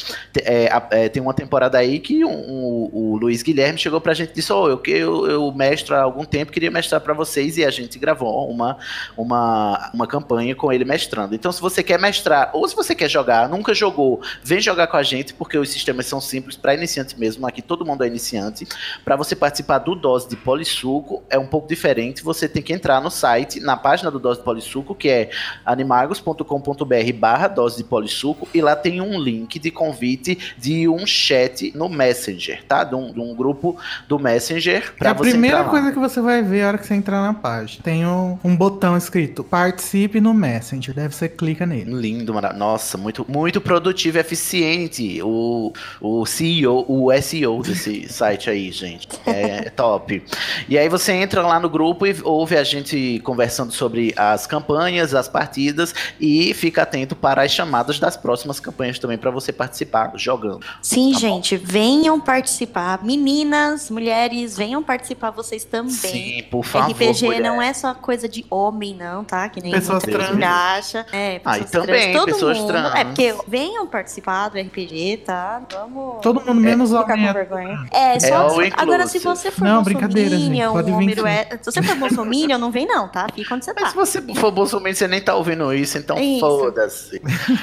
É, 0.44 0.70
é, 0.92 1.10
tem 1.10 1.22
uma 1.22 1.34
temporada 1.34 1.78
aí 1.78 2.00
que 2.00 2.24
um- 2.24 2.30
um- 2.32 2.90
o 2.94 3.18
Luiz 3.18 3.44
Guilherme 3.44 3.78
chegou 3.78 4.00
pra 4.00 4.14
gente 4.14 4.30
e 4.32 4.36
disse: 4.36 4.54
Ô, 4.54 4.70
eu, 4.70 4.78
que 4.78 4.92
eu, 5.06 5.28
eu 5.28 5.52
mestro 5.52 5.96
há 5.96 6.02
algum 6.02 6.26
tempo, 6.26 6.52
queria 6.52 6.72
mestrar 6.72 7.02
para 7.02 7.14
vocês 7.14 7.58
e 7.58 7.64
a 7.64 7.70
gente 7.70 7.98
gravou 7.98 8.50
uma, 8.50 8.78
uma, 9.16 9.92
uma 9.94 10.08
campanha 10.08 10.56
com 10.56 10.72
ele 10.72 10.84
mestrando. 10.84 11.36
Então, 11.36 11.52
se 11.52 11.62
você 11.62 11.82
quer 11.84 12.00
mestrar, 12.00 12.52
ou 12.54 12.68
se 12.68 12.76
você 12.76 12.94
quer 12.94 13.10
jogar, 13.10 13.48
nunca 13.48 13.74
jogou, 13.74 14.22
vem 14.44 14.60
jogar 14.60 14.88
com 14.88 14.98
a 14.98 15.04
gente, 15.04 15.34
porque 15.34 15.58
os 15.58 15.70
sistemas 15.70 16.06
são 16.06 16.20
simples 16.20 16.56
para 16.56 16.74
iniciante 16.74 17.18
mesmo. 17.20 17.48
Aqui 17.48 17.62
todo 17.62 17.86
mundo 17.86 18.04
é 18.04 18.08
iniciante. 18.08 18.68
Para 19.04 19.16
você 19.16 19.36
participar 19.36 19.80
do 19.80 19.96
Dose 19.96 20.28
de 20.28 20.36
Polissuco, 20.36 21.24
é 21.30 21.38
um 21.38 21.48
pouco 21.48 21.68
diferente. 21.68 22.24
Você 22.24 22.50
tem 22.50 22.62
que 22.62 22.74
entrar 22.74 23.02
no 23.02 23.10
site, 23.10 23.60
na 23.60 23.78
página 23.78 24.10
do 24.10 24.20
Dose 24.20 24.40
de 24.40 24.46
Polissuco, 24.46 24.96
que 24.96 25.10
é 25.10 25.30
animagos.com.br 25.66 27.14
barra 27.18 27.48
Dose 27.48 27.78
de 27.78 27.84
Polissuco, 27.84 28.48
e 28.54 28.62
lá 28.62 28.76
tem 28.76 29.02
um 29.02 29.20
link 29.20 29.60
de 29.60 29.72
convite 29.72 30.54
de 30.58 30.88
um 30.88 31.06
chat 31.06 31.72
no 31.76 31.90
Messenger, 31.90 32.64
tá? 32.66 32.84
De 32.84 32.96
um, 32.96 33.12
de 33.12 33.20
um 33.20 33.36
grupo 33.36 33.78
do 34.08 34.20
Messenger. 34.20 34.85
É 34.96 34.98
Pra 35.00 35.12
a 35.12 35.14
você 35.14 35.32
primeira 35.32 35.64
coisa 35.66 35.92
que 35.92 36.00
você 36.00 36.22
vai 36.22 36.42
ver 36.42 36.64
a 36.64 36.68
hora 36.70 36.78
que 36.78 36.86
você 36.88 36.94
entrar 36.96 37.22
na 37.22 37.34
página. 37.34 37.84
Tem 37.84 38.06
um, 38.06 38.38
um 38.44 38.56
botão 38.56 38.96
escrito 38.98 39.44
Participe 39.44 40.20
no 40.22 40.34
Messenger. 40.34 40.94
Daí 40.96 41.08
você 41.08 41.28
clica 41.30 41.66
nele. 41.66 41.92
Lindo, 41.94 42.34
mara- 42.34 42.54
nossa, 42.54 42.98
muito, 42.98 43.26
muito 43.28 43.60
produtivo 43.62 44.18
e 44.18 44.22
eficiente. 44.22 45.22
O, 45.24 45.74
o 46.02 46.26
CEO, 46.26 46.86
o 46.88 47.10
SEO 47.22 47.62
desse 47.62 48.08
site 48.12 48.50
aí, 48.50 48.72
gente. 48.72 49.08
É, 49.26 49.70
top. 49.70 50.24
E 50.70 50.78
aí 50.78 50.88
você 50.90 51.14
entra 51.14 51.42
lá 51.46 51.60
no 51.60 51.70
grupo 51.70 52.06
e 52.06 52.16
ouve 52.24 52.58
a 52.58 52.64
gente 52.64 53.20
conversando 53.24 53.72
sobre 53.72 54.14
as 54.18 54.46
campanhas, 54.48 55.14
as 55.14 55.28
partidas 55.28 55.94
e 56.20 56.54
fica 56.54 56.82
atento 56.84 57.16
para 57.16 57.44
as 57.44 57.52
chamadas 57.52 58.00
das 58.00 58.16
próximas 58.18 58.60
campanhas 58.60 59.00
também 59.00 59.18
para 59.18 59.32
você 59.32 59.52
participar 59.52 60.12
jogando. 60.16 60.62
Sim, 60.82 61.12
Tá 61.12 61.20
bom. 61.20 61.20
gente, 61.20 61.58
venham 61.58 62.20
participar. 62.20 63.04
Meninas, 63.04 63.90
mulheres, 63.90 64.58
venham 64.58 64.75
participar 64.84 65.32
vocês 65.32 65.64
também. 65.64 65.92
Sim, 65.92 66.44
por 66.50 66.64
favor. 66.64 66.92
RPG 66.92 67.26
mulher. 67.26 67.42
não 67.42 67.62
é 67.62 67.74
só 67.74 67.94
coisa 67.94 68.28
de 68.30 68.46
homem, 68.50 68.96
não, 68.96 69.24
tá? 69.24 69.48
Que 69.50 69.62
nem 69.62 69.72
Pessoas 69.72 70.04
muita 70.04 70.20
gente 70.22 70.38
trans. 70.38 70.52
acha. 70.54 71.06
É, 71.12 71.42
Ah, 71.44 71.58
e 71.58 71.62
pessoas 71.64 71.86
também, 71.86 72.12
trans, 72.12 72.26
todo 72.26 72.34
pessoas 72.34 72.58
mundo. 72.58 72.68
trans. 72.68 72.96
É, 72.96 73.04
porque 73.06 73.36
venham 73.48 73.88
participar 73.88 74.50
do 74.50 74.60
RPG, 74.60 75.22
tá? 75.26 75.62
Vamos. 75.72 76.22
Todo 76.22 76.40
mundo 76.42 76.56
menos 76.56 76.90
ficar 76.92 77.14
homem. 77.14 77.28
com 77.28 77.34
vergonha. 77.34 77.86
É, 77.92 78.20
só. 78.20 78.36
all 78.36 78.58
agora, 78.78 79.08
se 79.08 79.20
você 79.20 79.52
for 79.52 79.64
Não, 79.64 79.84
brincadeira, 79.84 80.30
gente. 80.30 80.40
bolsominion, 80.40 80.72
Pode 80.74 80.92
um 80.92 80.98
vir 81.00 81.26
é- 81.26 81.60
Se 81.62 81.72
você 81.72 81.82
for 81.84 81.96
bolsominion, 81.98 82.58
não 82.58 82.72
vem 82.72 82.86
não, 82.86 83.08
tá? 83.08 83.28
Fica 83.34 83.56
onde 83.56 83.66
você 83.66 83.74
Mas 83.74 83.84
tá. 83.84 83.90
se 83.90 83.96
você 83.96 84.22
for 84.36 84.52
Bolsonaro, 84.52 84.94
você 84.96 85.08
nem 85.08 85.22
tá 85.22 85.36
ouvindo 85.36 85.74
isso, 85.74 85.98
então 85.98 86.18
Isso. 86.20 86.40
foda-se. 86.40 87.22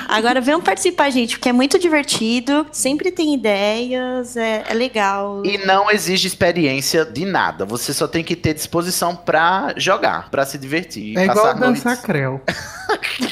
Agora 0.09 0.41
venham 0.41 0.61
participar, 0.61 1.11
gente, 1.11 1.37
porque 1.37 1.49
é 1.49 1.53
muito 1.53 1.79
divertido. 1.79 2.67
Sempre 2.73 3.11
tem 3.11 3.35
ideias, 3.35 4.37
é, 4.37 4.65
é 4.69 4.75
legal. 4.75 5.43
E 5.45 5.59
não 5.59 5.91
exige 5.91 6.27
experiência 6.27 7.02
de 7.05 7.25
nada. 7.25 7.65
Você 7.65 7.93
só 7.93 8.07
tem 8.07 8.23
que 8.25 8.37
ter 8.37 8.55
disposição 8.55 9.15
pra 9.15 9.75
jogar, 9.77 10.31
pra 10.31 10.45
se 10.45 10.59
divertir. 10.59 11.17
É 11.19 11.25
igual 11.27 11.55
dançar 11.55 12.01
creu. 12.01 12.41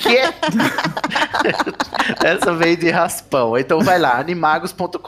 Que 0.02 0.16
é? 0.16 0.34
Essa 2.24 2.52
veio 2.54 2.76
de 2.76 2.90
raspão. 2.90 3.56
Então 3.56 3.80
vai 3.80 3.98
lá, 3.98 4.18
animagos.com.br 4.18 4.98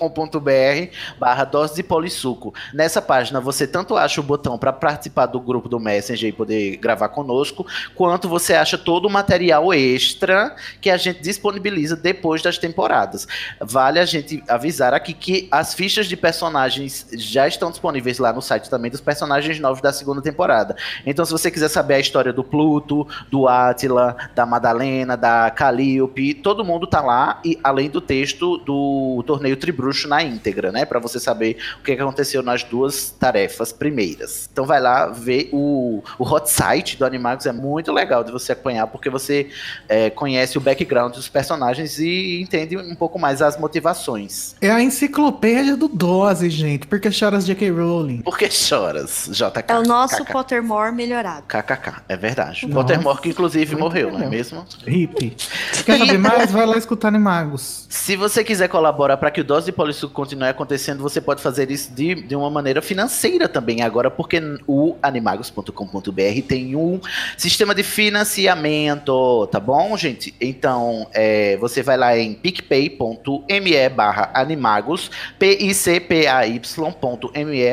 barra 1.18 1.44
dose 1.44 1.75
de 1.75 1.83
polissuco. 1.83 2.55
Nessa 2.72 3.03
página 3.03 3.40
você 3.40 3.66
tanto 3.66 3.96
acha 3.96 4.20
o 4.20 4.25
botão 4.25 4.59
para 4.59 4.72
participar 4.72 5.27
do 5.27 5.40
grupo 5.40 5.68
do 5.68 5.81
Messenger 5.81 6.29
e 6.29 6.33
poder 6.33 6.77
gravar 6.77 7.09
conosco, 7.09 7.66
quanto 7.94 8.29
você 8.29 8.55
acha 8.55 8.79
todo 8.79 9.07
o 9.07 9.11
material 9.11 9.72
extra 9.75 10.55
que 10.81 10.90
a 10.90 10.96
gente 10.96 11.20
disponibiliza 11.22 11.96
depois 11.96 12.42
das 12.42 12.59
temporadas. 12.59 13.27
Vale 13.61 13.98
a 13.98 14.05
gente 14.05 14.42
avisar 14.48 14.94
aqui 14.94 15.12
que 15.12 15.48
as 15.51 15.75
fichas 15.75 16.07
de 16.07 16.16
personagens 16.16 17.07
já 17.12 17.46
estão 17.48 17.70
disponíveis 17.70 18.18
lá 18.18 18.33
no 18.33 18.42
site 18.42 18.52
também 18.61 18.91
dos 18.91 19.01
personagens 19.01 19.59
novos 19.61 19.81
da 19.81 19.93
segunda 19.93 20.21
temporada. 20.21 20.77
Então, 21.07 21.25
se 21.25 21.33
você 21.33 21.51
quiser 21.51 21.69
saber 21.69 21.95
a 21.95 22.01
história 22.01 22.33
do 22.33 22.43
Pluto, 22.43 23.07
do 23.31 23.49
Átila, 23.49 24.17
da 24.35 24.45
Madalena, 24.45 25.17
da 25.17 25.51
Calliope, 25.51 26.35
todo 26.35 26.65
mundo 26.65 26.87
tá 26.87 27.01
lá, 27.01 27.41
e 27.45 27.59
além 27.62 27.88
do 27.88 28.01
texto 28.01 28.59
do 28.59 29.23
torneio 29.27 29.57
Tribruxo 29.57 30.09
na 30.09 30.23
íntegra, 30.23 30.73
né? 30.73 30.85
Pra 30.85 30.99
você 30.99 31.21
saber 31.21 31.57
o 31.81 31.83
que 31.83 31.93
aconteceu 31.93 32.43
nas 32.43 32.65
duas 32.65 33.11
tarefas 33.11 33.73
primeiras. 33.73 34.49
Então 34.53 34.65
vai 34.65 34.81
lá 34.81 35.07
ver 35.07 35.49
o, 35.53 36.03
o 36.19 36.25
hot 36.25 36.51
site 36.51 36.97
do 36.97 37.05
Animagos, 37.05 37.47
é 37.47 37.53
muito 37.53 37.93
legal 37.93 38.25
de 38.25 38.33
você 38.33 38.53
acompanhar, 38.53 38.87
porque 38.87 39.11
você 39.11 39.49
é, 39.88 40.11
conhece 40.11 40.57
o 40.59 40.61
background 40.61 41.15
dos 41.15 41.29
personagens 41.29 41.99
e 41.99 42.41
entende 42.41 42.77
um 42.77 42.95
pouco 42.95 43.19
mais 43.19 43.43
as 43.43 43.59
motivações. 43.59 44.55
É 44.61 44.71
a 44.71 44.83
enciclopédia 44.83 45.77
do 45.77 45.88
Dose, 45.88 46.49
gente. 46.51 46.87
Porque 46.87 47.11
choras 47.11 47.45
J.K. 47.45 47.71
Rowling. 47.71 48.23
Que 48.48 48.55
choras, 48.55 49.28
JK? 49.31 49.64
É 49.68 49.78
o 49.78 49.83
nosso 49.83 50.24
KK. 50.24 50.33
Pottermore 50.33 50.92
melhorado. 50.92 51.46
KKK, 51.46 52.02
é 52.09 52.16
verdade. 52.16 52.66
Nossa, 52.66 52.74
Pottermore 52.74 53.20
que 53.20 53.28
inclusive 53.28 53.72
muito 53.72 53.85
morreu, 53.85 54.11
não 54.11 54.22
é 54.22 54.28
mesmo? 54.28 54.64
Hip. 54.87 55.37
Quer 55.85 55.98
saber 55.98 56.18
mais? 56.18 56.50
Vai 56.50 56.66
lá 56.66 56.76
escutar 56.76 57.09
Animagos. 57.09 57.87
Se 57.88 58.16
você 58.16 58.42
quiser 58.42 58.68
colaborar 58.68 59.16
para 59.18 59.31
que 59.31 59.40
o 59.42 59.44
Dose 59.44 59.66
de 59.66 59.72
Polissuco 59.72 60.14
continue 60.14 60.48
acontecendo, 60.48 61.02
você 61.02 61.20
pode 61.20 61.42
fazer 61.42 61.70
isso 61.70 61.92
de, 61.92 62.14
de 62.14 62.35
uma 62.35 62.48
maneira 62.48 62.81
financeira 62.81 63.48
também 63.48 63.83
agora, 63.83 64.11
porque 64.11 64.40
o 64.66 64.96
animagos.com.br 65.02 66.42
tem 66.48 66.74
um 66.74 66.98
sistema 67.37 67.74
de 67.74 67.83
financiamento, 67.83 69.46
tá 69.48 69.61
bom, 69.61 69.94
gente? 69.96 70.35
Então, 70.40 71.07
é, 71.12 71.57
você 71.59 71.83
vai 71.83 71.96
lá 71.96 72.16
em 72.16 72.33
picpay.me 72.35 73.88
barra 73.90 74.31
animagos, 74.33 75.11
picpay.me 75.38 75.72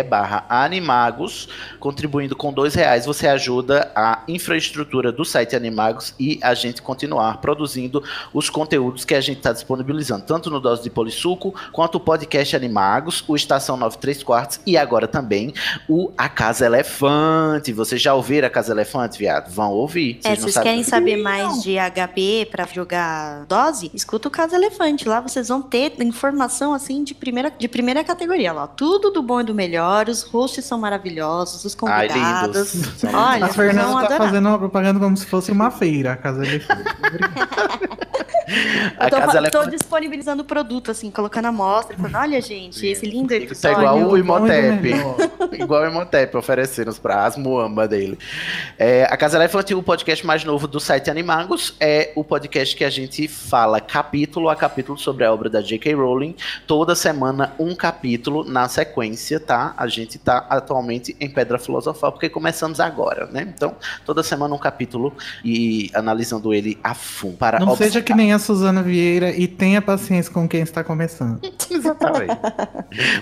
barra 0.03 0.45
animagos, 0.63 1.47
contribuindo 1.79 2.35
com 2.35 2.51
dois 2.51 2.75
reais, 2.75 3.05
você 3.05 3.27
ajuda 3.27 3.91
a 3.95 4.23
infraestrutura 4.27 5.11
do 5.11 5.25
site 5.25 5.55
Animagos 5.55 6.13
e 6.19 6.39
a 6.41 6.53
gente 6.53 6.81
continuar 6.81 7.37
produzindo 7.37 8.03
os 8.33 8.49
conteúdos 8.49 9.05
que 9.05 9.15
a 9.15 9.21
gente 9.21 9.37
está 9.37 9.51
disponibilizando, 9.51 10.25
tanto 10.25 10.49
no 10.49 10.59
Dose 10.59 10.83
de 10.83 10.89
Polissuco, 10.89 11.53
quanto 11.71 11.95
o 11.95 11.99
podcast 11.99 12.55
Animagos, 12.55 13.23
o 13.27 13.35
Estação 13.35 13.77
93 13.77 14.23
Quartos 14.23 14.59
e 14.65 14.77
agora 14.77 15.07
também 15.07 15.53
o 15.87 16.11
A 16.17 16.29
Casa 16.29 16.65
Elefante. 16.65 17.73
Vocês 17.73 18.01
já 18.01 18.13
ouviram 18.13 18.47
A 18.47 18.51
Casa 18.51 18.71
Elefante, 18.73 19.17
viado? 19.17 19.51
Vão 19.51 19.71
ouvir. 19.71 20.19
É, 20.23 20.29
não 20.29 20.35
vocês 20.35 20.57
querem 20.57 20.83
saber 20.83 21.17
mais 21.17 21.61
de 21.63 21.75
HP 21.75 22.47
pra 22.51 22.65
jogar 22.65 23.45
dose? 23.45 23.91
Escuta 23.93 24.27
o 24.27 24.31
Caso 24.31 24.55
Elefante. 24.55 25.07
Lá 25.07 25.19
vocês 25.19 25.47
vão 25.47 25.61
ter 25.61 25.93
informação 26.01 26.73
assim 26.73 27.03
de 27.03 27.13
primeira, 27.13 27.51
de 27.51 27.67
primeira 27.67 28.03
categoria. 28.03 28.53
Lá. 28.53 28.67
Tudo 28.67 29.11
do 29.11 29.21
bom 29.21 29.41
e 29.41 29.43
do 29.43 29.53
melhor. 29.53 30.09
Os 30.09 30.23
hosts 30.49 30.65
são 30.65 30.77
maravilhosos, 30.79 31.63
os 31.63 31.77
Ai, 31.85 32.07
convidados. 32.07 32.69
São 32.97 33.13
Olha, 33.13 33.45
a 33.45 33.49
Fernanda 33.49 33.91
tá 33.93 33.99
adorar. 33.99 34.17
fazendo 34.17 34.49
uma 34.49 34.57
propaganda 34.57 34.99
como 34.99 35.15
se 35.15 35.25
fosse 35.25 35.51
uma 35.51 35.69
feira, 35.71 36.13
a 36.13 36.17
casa 36.17 36.41
dele. 36.41 36.63
A 38.97 39.05
Eu 39.05 39.09
tô, 39.11 39.17
Casa 39.17 39.25
fa- 39.25 39.31
tô 39.31 39.37
Elefante 39.37 39.69
disponibilizando 39.77 40.41
o 40.41 40.45
produto, 40.45 40.89
assim, 40.89 41.11
colocando 41.11 41.45
a 41.45 41.49
amostra, 41.49 41.95
falando, 41.95 42.15
olha, 42.17 42.41
gente, 42.41 42.83
esse 42.85 43.05
lindo 43.05 43.29
tá 43.29 43.35
episódio. 43.35 43.77
igual 43.77 43.97
o 43.97 44.41
melhor. 44.41 45.15
Igual 45.53 45.83
o 45.83 45.87
Imhotep 45.87 46.35
oferecendo 46.37 46.93
para 46.95 47.25
as 47.25 47.37
muamba 47.37 47.87
dele. 47.87 48.17
É, 48.77 49.03
a 49.03 49.15
Casa 49.17 49.37
Elefante, 49.37 49.73
o 49.75 49.83
podcast 49.83 50.25
mais 50.25 50.43
novo 50.43 50.67
do 50.67 50.79
site 50.79 51.09
Animagos, 51.11 51.75
é 51.79 52.11
o 52.15 52.23
podcast 52.23 52.75
que 52.75 52.83
a 52.83 52.89
gente 52.89 53.27
fala 53.27 53.79
capítulo 53.79 54.49
a 54.49 54.55
capítulo 54.55 54.97
sobre 54.97 55.25
a 55.25 55.31
obra 55.33 55.49
da 55.49 55.61
J.K. 55.61 55.93
Rowling. 55.93 56.35
Toda 56.65 56.95
semana 56.95 57.53
um 57.59 57.75
capítulo 57.75 58.43
na 58.43 58.67
sequência, 58.67 59.39
tá? 59.39 59.73
A 59.77 59.87
gente 59.87 60.17
tá 60.17 60.38
atualmente 60.49 61.15
em 61.19 61.29
Pedra 61.29 61.57
Filosofal, 61.57 62.11
porque 62.11 62.29
começamos 62.29 62.79
agora, 62.79 63.27
né? 63.27 63.51
Então, 63.53 63.75
toda 64.05 64.23
semana 64.23 64.53
um 64.53 64.57
capítulo 64.57 65.13
e 65.43 65.89
analisando 65.93 66.53
ele 66.53 66.77
a 66.83 66.93
fundo. 66.93 67.37
Para 67.37 67.59
Não 67.59 67.75
seja 67.75 67.99
obcecar. 67.99 68.03
que 68.03 68.13
nem 68.13 68.33
a 68.33 68.39
Suzana 68.39 68.81
Vieira 68.81 69.31
e 69.31 69.47
tenha 69.47 69.81
paciência 69.81 70.31
com 70.31 70.47
quem 70.47 70.61
está 70.61 70.83
começando. 70.83 71.39
Exatamente. 71.69 72.37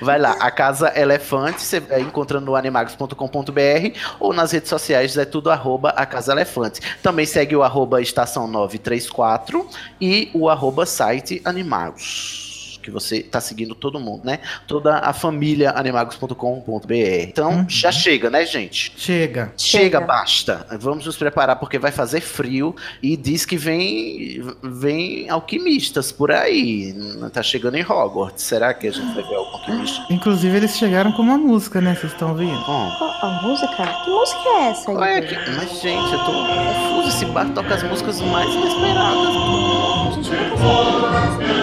Vai 0.01 0.19
lá, 0.19 0.31
a 0.39 0.49
Casa 0.51 0.91
Elefante, 0.95 1.61
você 1.61 1.83
é, 1.89 1.99
encontrando 1.99 2.45
no 2.45 2.55
animagos.com.br 2.55 3.97
ou 4.19 4.33
nas 4.33 4.51
redes 4.51 4.69
sociais 4.69 5.17
é 5.17 5.25
tudo 5.25 5.51
arroba 5.51 5.89
a 5.89 6.05
Casa 6.05 6.31
Elefante. 6.31 6.81
Também 7.01 7.25
segue 7.25 7.55
o 7.55 7.63
arroba 7.63 8.01
estação 8.01 8.47
934 8.47 9.67
e 9.99 10.29
o 10.33 10.49
arroba 10.49 10.85
site 10.85 11.41
Animagos. 11.43 12.46
Que 12.87 12.91
você 12.91 13.19
tá 13.21 13.41
seguindo 13.41 13.75
todo 13.75 13.99
mundo, 13.99 14.21
né? 14.23 14.39
Toda 14.65 14.99
a 14.99 15.11
família 15.11 15.71
animagos.com.br. 15.75 16.93
Então, 17.27 17.51
Uhum. 17.51 17.65
já 17.69 17.91
chega, 17.91 18.29
né, 18.29 18.45
gente? 18.45 18.93
Chega. 18.95 19.51
Chega, 19.57 19.83
Chega. 19.83 19.99
basta. 19.99 20.65
Vamos 20.79 21.05
nos 21.05 21.17
preparar 21.17 21.57
porque 21.57 21.77
vai 21.77 21.91
fazer 21.91 22.21
frio 22.21 22.73
e 23.03 23.17
diz 23.17 23.45
que 23.45 23.57
vem 23.57 24.41
vem 24.63 25.29
alquimistas 25.29 26.13
por 26.13 26.31
aí. 26.31 26.95
Tá 27.33 27.43
chegando 27.43 27.75
em 27.75 27.83
Hogwarts. 27.83 28.43
Será 28.45 28.73
que 28.73 28.87
a 28.87 28.91
gente 28.91 29.13
vai 29.13 29.23
ver 29.23 29.35
algum 29.35 29.57
alquimista? 29.57 30.05
Inclusive, 30.09 30.55
eles 30.55 30.77
chegaram 30.77 31.11
com 31.11 31.21
uma 31.21 31.37
música, 31.37 31.81
né? 31.81 31.93
Vocês 31.93 32.13
estão 32.13 32.29
ouvindo? 32.29 32.57
Bom, 32.65 32.89
Qual 32.97 33.11
a 33.21 33.41
música? 33.43 33.75
Que 34.05 34.09
música 34.09 34.39
é 34.49 34.69
essa 34.69 34.91
aí? 35.03 35.17
é 35.17 35.21
que... 35.23 35.35
Mas, 35.51 35.81
gente, 35.81 36.13
eu 36.13 36.19
tô 36.19 36.31
confuso. 36.31 37.09
Esse 37.09 37.25
bar 37.25 37.49
toca 37.53 37.75
as 37.75 37.83
músicas 37.83 38.21
mais 38.21 38.49
inesperadas. 38.53 39.27
A 39.27 40.11
gente 40.13 40.29
nunca 40.29 40.57
sabe. 40.57 41.56